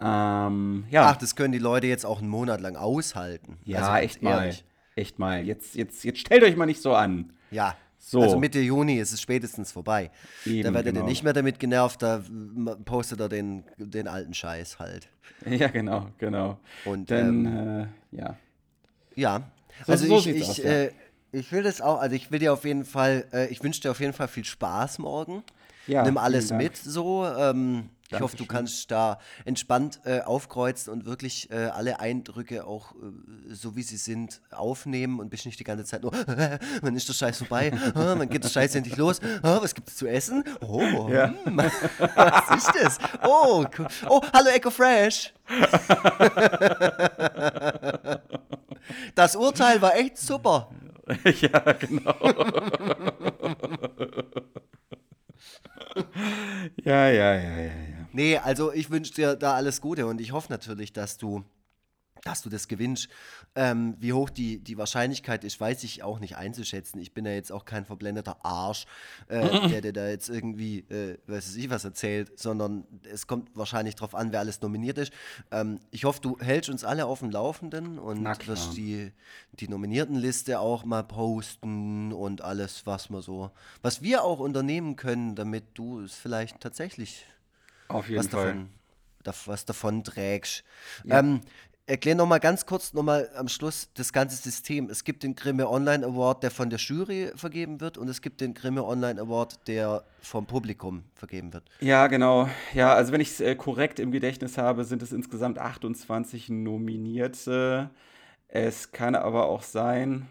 [0.00, 1.10] Ähm, ja.
[1.10, 3.58] Ach, das können die Leute jetzt auch einen Monat lang aushalten.
[3.64, 4.54] Ja, also, echt mal.
[4.94, 5.44] Echt mal.
[5.44, 7.32] Jetzt, jetzt, jetzt stellt euch mal nicht so an.
[7.50, 7.76] Ja,
[8.10, 8.22] so.
[8.22, 10.10] Also Mitte Juni ist es spätestens vorbei.
[10.46, 11.04] Eben, da werdet genau.
[11.04, 12.22] ihr nicht mehr damit genervt, da
[12.86, 15.08] postet er den, den alten Scheiß halt.
[15.46, 16.58] Ja, genau, genau.
[16.86, 18.36] Und dann, ähm, äh, ja.
[19.14, 19.42] Ja,
[19.84, 20.64] so, also so ich, ich, aus, ja.
[20.64, 20.90] äh,
[21.32, 23.90] ich will das auch, also ich will dir auf jeden Fall, äh, ich wünsche dir
[23.90, 25.44] auf jeden Fall viel Spaß morgen.
[25.86, 27.26] Ja, Nimm alles mit so.
[27.26, 32.92] Ähm, ich hoffe, du kannst da entspannt äh, aufkreuzen und wirklich äh, alle Eindrücke auch
[32.92, 36.12] äh, so wie sie sind aufnehmen und bist nicht die ganze Zeit nur,
[36.80, 37.70] wann ist der Scheiß vorbei?
[37.94, 39.20] wann geht der Scheiß endlich los?
[39.42, 40.42] was gibt es zu essen?
[40.60, 41.34] Oh, ja.
[41.44, 41.56] hm,
[42.14, 42.98] was ist das?
[43.22, 43.66] Oh,
[44.08, 45.34] oh, hallo Echo Fresh.
[49.14, 50.70] das Urteil war echt super.
[51.24, 52.14] ja, genau.
[56.84, 57.87] ja, ja, ja, ja.
[58.18, 61.44] Nee, also ich wünsche dir da alles Gute und ich hoffe natürlich, dass du
[62.24, 63.08] dass du das gewinnst.
[63.54, 66.98] Ähm, wie hoch die, die Wahrscheinlichkeit ist, weiß ich auch nicht einzuschätzen.
[66.98, 68.86] Ich bin ja jetzt auch kein verblendeter Arsch,
[69.28, 69.38] äh,
[69.70, 74.16] der dir da jetzt irgendwie, äh, weiß ich was erzählt, sondern es kommt wahrscheinlich darauf
[74.16, 75.12] an, wer alles nominiert ist.
[75.52, 79.12] Ähm, ich hoffe, du hältst uns alle auf dem Laufenden und wirst die,
[79.52, 85.36] die Nominiertenliste auch mal posten und alles, was wir so, was wir auch unternehmen können,
[85.36, 87.24] damit du es vielleicht tatsächlich
[87.88, 88.68] auf jeden was Fall.
[89.22, 90.64] Davon, was davon trägst.
[91.04, 91.18] Ja.
[91.20, 91.40] Ähm,
[91.86, 94.90] erklär noch mal ganz kurz noch mal am Schluss das ganze System.
[94.90, 98.40] Es gibt den Grimme Online Award, der von der Jury vergeben wird und es gibt
[98.40, 101.64] den Grimme Online Award, der vom Publikum vergeben wird.
[101.80, 102.48] Ja, genau.
[102.74, 107.90] Ja, also wenn ich es äh, korrekt im Gedächtnis habe, sind es insgesamt 28 Nominierte.
[108.48, 110.26] Es kann aber auch sein,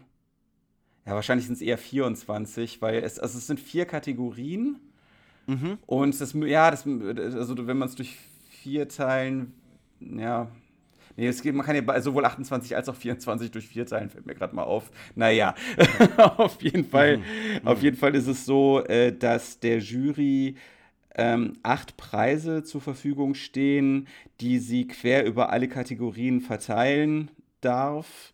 [1.06, 4.78] Ja, wahrscheinlich sind es eher 24, weil es, also es sind vier Kategorien.
[5.48, 5.78] Mhm.
[5.86, 8.16] Und das, ja, das, also wenn man es durch
[8.50, 9.54] vier teilen,
[10.00, 10.48] ja,
[11.18, 14.24] Nee, es geht, man kann ja sowohl 28 als auch 24 durch 4 teilen, fällt
[14.24, 14.88] mir gerade mal auf.
[15.16, 15.56] Naja,
[16.36, 17.24] auf, jeden Fall, mhm.
[17.64, 20.54] auf jeden Fall ist es so, äh, dass der Jury
[21.16, 24.06] ähm, acht Preise zur Verfügung stehen,
[24.40, 27.32] die sie quer über alle Kategorien verteilen
[27.62, 28.32] darf.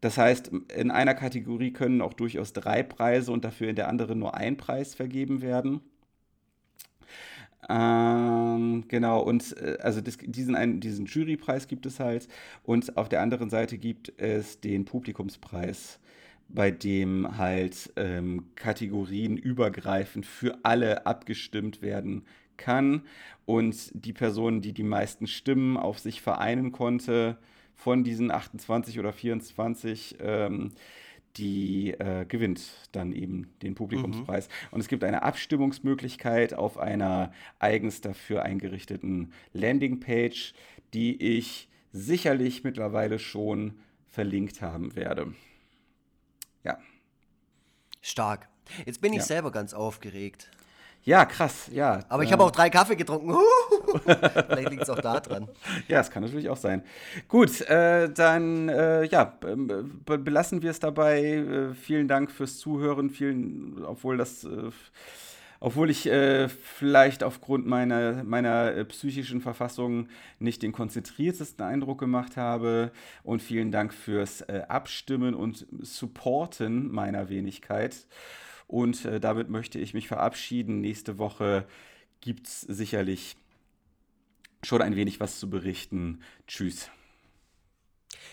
[0.00, 4.18] Das heißt, in einer Kategorie können auch durchaus drei Preise und dafür in der anderen
[4.18, 5.80] nur ein Preis vergeben werden.
[7.68, 12.28] Ähm, genau, und äh, also das, diesen, einen, diesen Jurypreis gibt es halt.
[12.62, 15.98] Und auf der anderen Seite gibt es den Publikumspreis,
[16.48, 22.24] bei dem halt ähm, Kategorien übergreifend für alle abgestimmt werden
[22.56, 23.02] kann.
[23.46, 27.36] Und die Person, die die meisten Stimmen auf sich vereinen konnte,
[27.74, 30.72] von diesen 28 oder 24, ähm,
[31.36, 32.62] die äh, gewinnt
[32.92, 34.48] dann eben den Publikumspreis.
[34.48, 34.52] Mhm.
[34.72, 40.54] Und es gibt eine Abstimmungsmöglichkeit auf einer eigens dafür eingerichteten Landingpage,
[40.94, 43.78] die ich sicherlich mittlerweile schon
[44.08, 45.34] verlinkt haben werde.
[46.64, 46.78] Ja.
[48.00, 48.48] Stark.
[48.84, 49.24] Jetzt bin ich ja.
[49.24, 50.50] selber ganz aufgeregt.
[51.02, 52.04] Ja, krass, ja.
[52.08, 53.36] Aber ich habe auch drei Kaffee getrunken.
[54.04, 55.48] Vielleicht liegt es auch da dran.
[55.88, 56.82] Ja, es kann natürlich auch sein.
[57.28, 61.22] Gut, äh, dann äh, ja, be belassen wir es dabei.
[61.22, 63.10] Äh, vielen Dank fürs Zuhören.
[63.10, 64.70] Vielen, obwohl das, äh,
[65.60, 70.08] obwohl ich äh, vielleicht aufgrund meiner, meiner äh, psychischen Verfassung
[70.38, 72.92] nicht den konzentriertesten Eindruck gemacht habe.
[73.22, 78.06] Und vielen Dank fürs Abstimmen und Supporten meiner Wenigkeit.
[78.66, 80.80] Und äh, damit möchte ich mich verabschieden.
[80.80, 81.66] Nächste Woche
[82.20, 83.36] gibt es sicherlich
[84.66, 86.20] schon ein wenig was zu berichten.
[86.46, 86.90] Tschüss.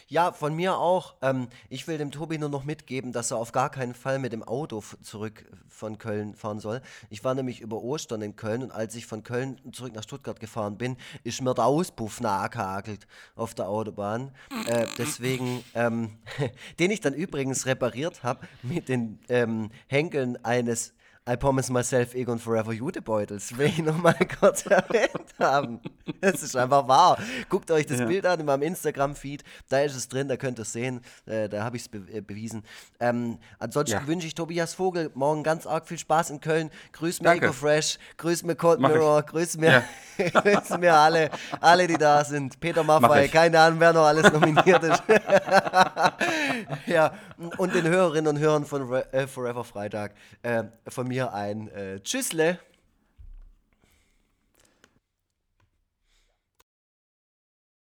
[0.08, 1.16] Ja, von mir auch.
[1.22, 4.34] Ähm, ich will dem Tobi nur noch mitgeben, dass er auf gar keinen Fall mit
[4.34, 6.82] dem Auto zurück von Köln fahren soll.
[7.10, 10.40] Ich war nämlich über Ostern in Köln und als ich von Köln zurück nach Stuttgart
[10.40, 14.32] gefahren bin, ist mir der Auspuff nachgehakelt auf der Autobahn.
[14.68, 16.18] Äh, deswegen, ähm,
[16.80, 20.94] den ich dann übrigens repariert habe mit den ähm, Henkeln eines
[21.26, 25.80] I Promise Myself Egon Forever Jutebeutels, will ich nochmal kurz erwähnt haben.
[26.20, 27.18] Das ist einfach wahr.
[27.48, 28.06] Guckt euch das ja.
[28.06, 31.48] Bild an in meinem Instagram-Feed, da ist es drin, da könnt ihr es sehen, äh,
[31.48, 32.64] da habe ich es be äh, bewiesen.
[33.00, 34.08] Ähm, ansonsten ja.
[34.08, 36.70] wünsche ich Tobias Vogel morgen ganz arg viel Spaß in Köln.
[36.92, 37.46] Grüß mir Danke.
[37.46, 39.84] EcoFresh, grüß mir Cold Mirror, grüß mir,
[40.18, 40.30] ja.
[40.42, 41.30] grüß mir alle,
[41.62, 42.60] alle, die da sind.
[42.60, 45.04] Peter Maffei, keine Ahnung, wer noch alles nominiert ist.
[46.86, 47.14] ja,
[47.58, 52.00] und den Hörerinnen und Hörern von Re äh, Forever Freitag äh, von mir ein äh,
[52.00, 52.58] Tschüssle.